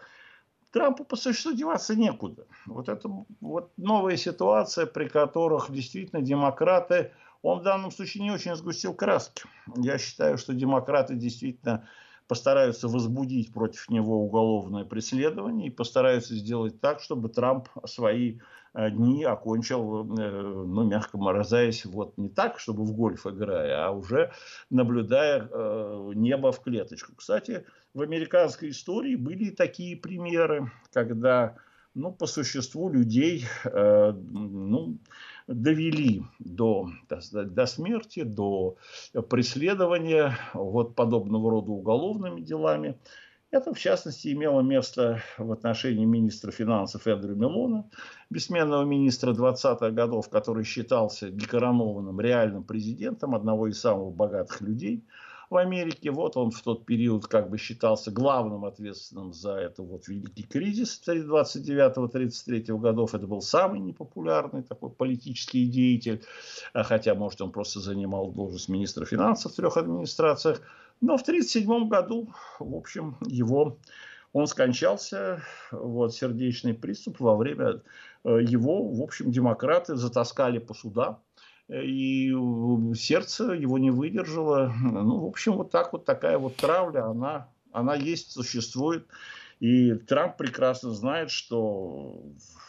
Трампу 0.72 1.04
по 1.04 1.16
существу 1.16 1.52
деваться 1.52 1.96
некуда. 1.96 2.46
Вот 2.66 2.88
это 2.88 3.10
вот 3.40 3.72
новая 3.76 4.16
ситуация, 4.16 4.86
при 4.86 5.08
которых 5.08 5.70
действительно 5.70 6.22
демократы 6.22 7.10
он 7.42 7.60
в 7.60 7.62
данном 7.62 7.90
случае 7.90 8.22
не 8.22 8.30
очень 8.30 8.54
сгустил 8.54 8.94
краски. 8.94 9.44
Я 9.76 9.98
считаю, 9.98 10.38
что 10.38 10.52
демократы 10.54 11.14
действительно 11.14 11.88
постараются 12.30 12.86
возбудить 12.86 13.52
против 13.52 13.88
него 13.88 14.24
уголовное 14.24 14.84
преследование 14.84 15.66
и 15.66 15.70
постараются 15.70 16.36
сделать 16.36 16.80
так, 16.80 17.00
чтобы 17.00 17.28
Трамп 17.28 17.68
свои 17.86 18.38
э, 18.72 18.90
дни 18.90 19.24
окончил, 19.24 20.04
э, 20.16 20.30
ну, 20.30 20.84
мягко 20.84 21.18
выражаясь, 21.18 21.84
вот 21.84 22.16
не 22.18 22.28
так, 22.28 22.60
чтобы 22.60 22.84
в 22.84 22.92
гольф 22.92 23.26
играя, 23.26 23.84
а 23.84 23.90
уже 23.90 24.30
наблюдая 24.70 25.48
э, 25.50 26.12
небо 26.14 26.52
в 26.52 26.60
клеточку. 26.60 27.16
Кстати, 27.16 27.64
в 27.94 28.00
американской 28.02 28.70
истории 28.70 29.16
были 29.16 29.50
такие 29.50 29.96
примеры, 29.96 30.70
когда, 30.92 31.56
ну, 31.94 32.12
по 32.12 32.26
существу 32.26 32.90
людей, 32.90 33.44
ну, 33.64 34.98
довели 35.50 36.22
до, 36.38 36.90
до 37.08 37.66
смерти, 37.66 38.22
до 38.22 38.76
преследования 39.28 40.36
вот 40.54 40.94
подобного 40.94 41.50
рода 41.50 41.72
уголовными 41.72 42.40
делами. 42.40 42.96
Это, 43.50 43.74
в 43.74 43.78
частности, 43.78 44.32
имело 44.32 44.60
место 44.60 45.22
в 45.36 45.50
отношении 45.50 46.04
министра 46.04 46.52
финансов 46.52 47.06
Эндрю 47.08 47.34
Милона, 47.34 47.84
бессменного 48.30 48.84
министра 48.84 49.32
20-х 49.32 49.90
годов, 49.90 50.28
который 50.28 50.62
считался 50.62 51.30
декоронованным 51.30 52.20
реальным 52.20 52.62
президентом 52.62 53.34
одного 53.34 53.66
из 53.66 53.80
самых 53.80 54.14
богатых 54.14 54.60
людей– 54.60 55.04
в 55.50 55.56
Америке. 55.56 56.12
Вот 56.12 56.36
он 56.36 56.52
в 56.52 56.62
тот 56.62 56.86
период 56.86 57.26
как 57.26 57.50
бы 57.50 57.58
считался 57.58 58.12
главным 58.12 58.64
ответственным 58.64 59.32
за 59.32 59.56
это 59.56 59.82
вот 59.82 60.06
великий 60.06 60.44
кризис 60.44 61.02
29-33 61.06 62.78
годов. 62.78 63.14
Это 63.14 63.26
был 63.26 63.42
самый 63.42 63.80
непопулярный 63.80 64.62
такой 64.62 64.90
политический 64.90 65.66
деятель, 65.66 66.22
а 66.72 66.84
хотя, 66.84 67.14
может, 67.16 67.40
он 67.42 67.50
просто 67.50 67.80
занимал 67.80 68.30
должность 68.30 68.68
министра 68.68 69.04
финансов 69.04 69.52
в 69.52 69.56
трех 69.56 69.76
администрациях. 69.76 70.60
Но 71.00 71.16
в 71.16 71.22
1937 71.22 71.88
году, 71.88 72.28
в 72.60 72.74
общем, 72.74 73.16
его 73.26 73.78
он 74.32 74.46
скончался, 74.46 75.42
вот, 75.72 76.14
сердечный 76.14 76.74
приступ 76.74 77.18
во 77.18 77.36
время 77.36 77.82
э, 78.22 78.38
его, 78.42 78.86
в 78.88 79.02
общем, 79.02 79.32
демократы 79.32 79.96
затаскали 79.96 80.58
по 80.58 80.72
судам 80.72 81.20
и 81.70 82.34
сердце 82.94 83.52
его 83.52 83.78
не 83.78 83.90
выдержало. 83.90 84.74
Ну, 84.80 85.20
в 85.20 85.26
общем, 85.26 85.52
вот 85.52 85.70
так 85.70 85.92
вот 85.92 86.04
такая 86.04 86.38
вот 86.38 86.56
травля, 86.56 87.06
она, 87.06 87.48
она 87.72 87.94
есть, 87.94 88.32
существует. 88.32 89.06
И 89.60 89.92
Трамп 89.92 90.38
прекрасно 90.38 90.90
знает, 90.92 91.30
что 91.30 92.22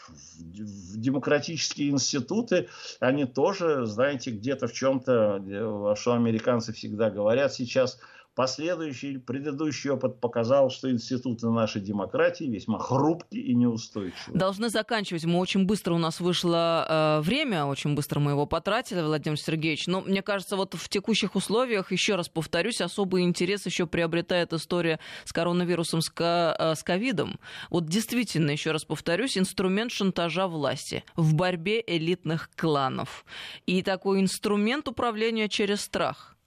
в 0.09 0.97
демократические 0.99 1.89
институты, 1.89 2.67
они 2.99 3.25
тоже, 3.25 3.85
знаете, 3.85 4.31
где-то 4.31 4.67
в 4.67 4.73
чем-то, 4.73 5.95
что 5.95 6.13
американцы 6.13 6.73
всегда 6.73 7.09
говорят 7.09 7.53
сейчас– 7.53 7.99
Последующий 8.33 9.19
предыдущий 9.19 9.89
опыт 9.89 10.21
показал, 10.21 10.69
что 10.69 10.89
институты 10.89 11.49
нашей 11.49 11.81
демократии 11.81 12.45
весьма 12.45 12.79
хрупкие 12.79 13.43
и 13.43 13.53
неустойчивые. 13.53 14.39
Должны 14.39 14.69
заканчивать. 14.69 15.25
Мы 15.25 15.37
очень 15.37 15.65
быстро 15.65 15.95
у 15.95 15.97
нас 15.97 16.21
вышло 16.21 16.85
э, 16.87 17.21
время, 17.21 17.65
очень 17.65 17.93
быстро 17.93 18.21
мы 18.21 18.31
его 18.31 18.45
потратили, 18.45 19.01
Владимир 19.01 19.37
Сергеевич. 19.37 19.87
Но 19.87 19.99
мне 19.99 20.21
кажется, 20.21 20.55
вот 20.55 20.75
в 20.75 20.87
текущих 20.87 21.35
условиях, 21.35 21.91
еще 21.91 22.15
раз 22.15 22.29
повторюсь, 22.29 22.79
особый 22.79 23.23
интерес 23.23 23.65
еще 23.65 23.85
приобретает 23.85 24.53
история 24.53 24.99
с 25.25 25.33
коронавирусом, 25.33 25.99
с, 26.01 26.09
э, 26.17 26.73
ковидом. 26.85 27.37
Вот 27.69 27.87
действительно, 27.87 28.51
еще 28.51 28.71
раз 28.71 28.85
повторюсь, 28.85 29.37
инструмент 29.37 29.91
шантажа 29.91 30.47
власти 30.47 31.03
в 31.17 31.35
борьбе 31.35 31.83
элитных 31.85 32.49
кланов. 32.55 33.25
И 33.65 33.83
такой 33.83 34.21
инструмент 34.21 34.87
управления 34.87 35.49
через 35.49 35.81
страх 35.81 36.37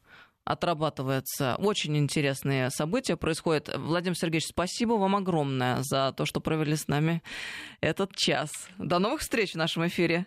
отрабатывается. 0.45 1.57
Очень 1.59 1.97
интересные 1.97 2.71
события 2.71 3.17
происходят. 3.17 3.71
Владимир 3.77 4.17
Сергеевич, 4.17 4.49
спасибо 4.49 4.93
вам 4.95 5.17
огромное 5.17 5.79
за 5.83 6.13
то, 6.17 6.27
что 6.27 6.41
провели 6.41 6.77
с 6.77 6.89
нами 6.89 7.23
этот 7.81 8.15
час. 8.15 8.51
До 8.79 8.99
новых 8.99 9.21
встреч 9.21 9.53
в 9.53 9.57
нашем 9.57 9.87
эфире. 9.87 10.27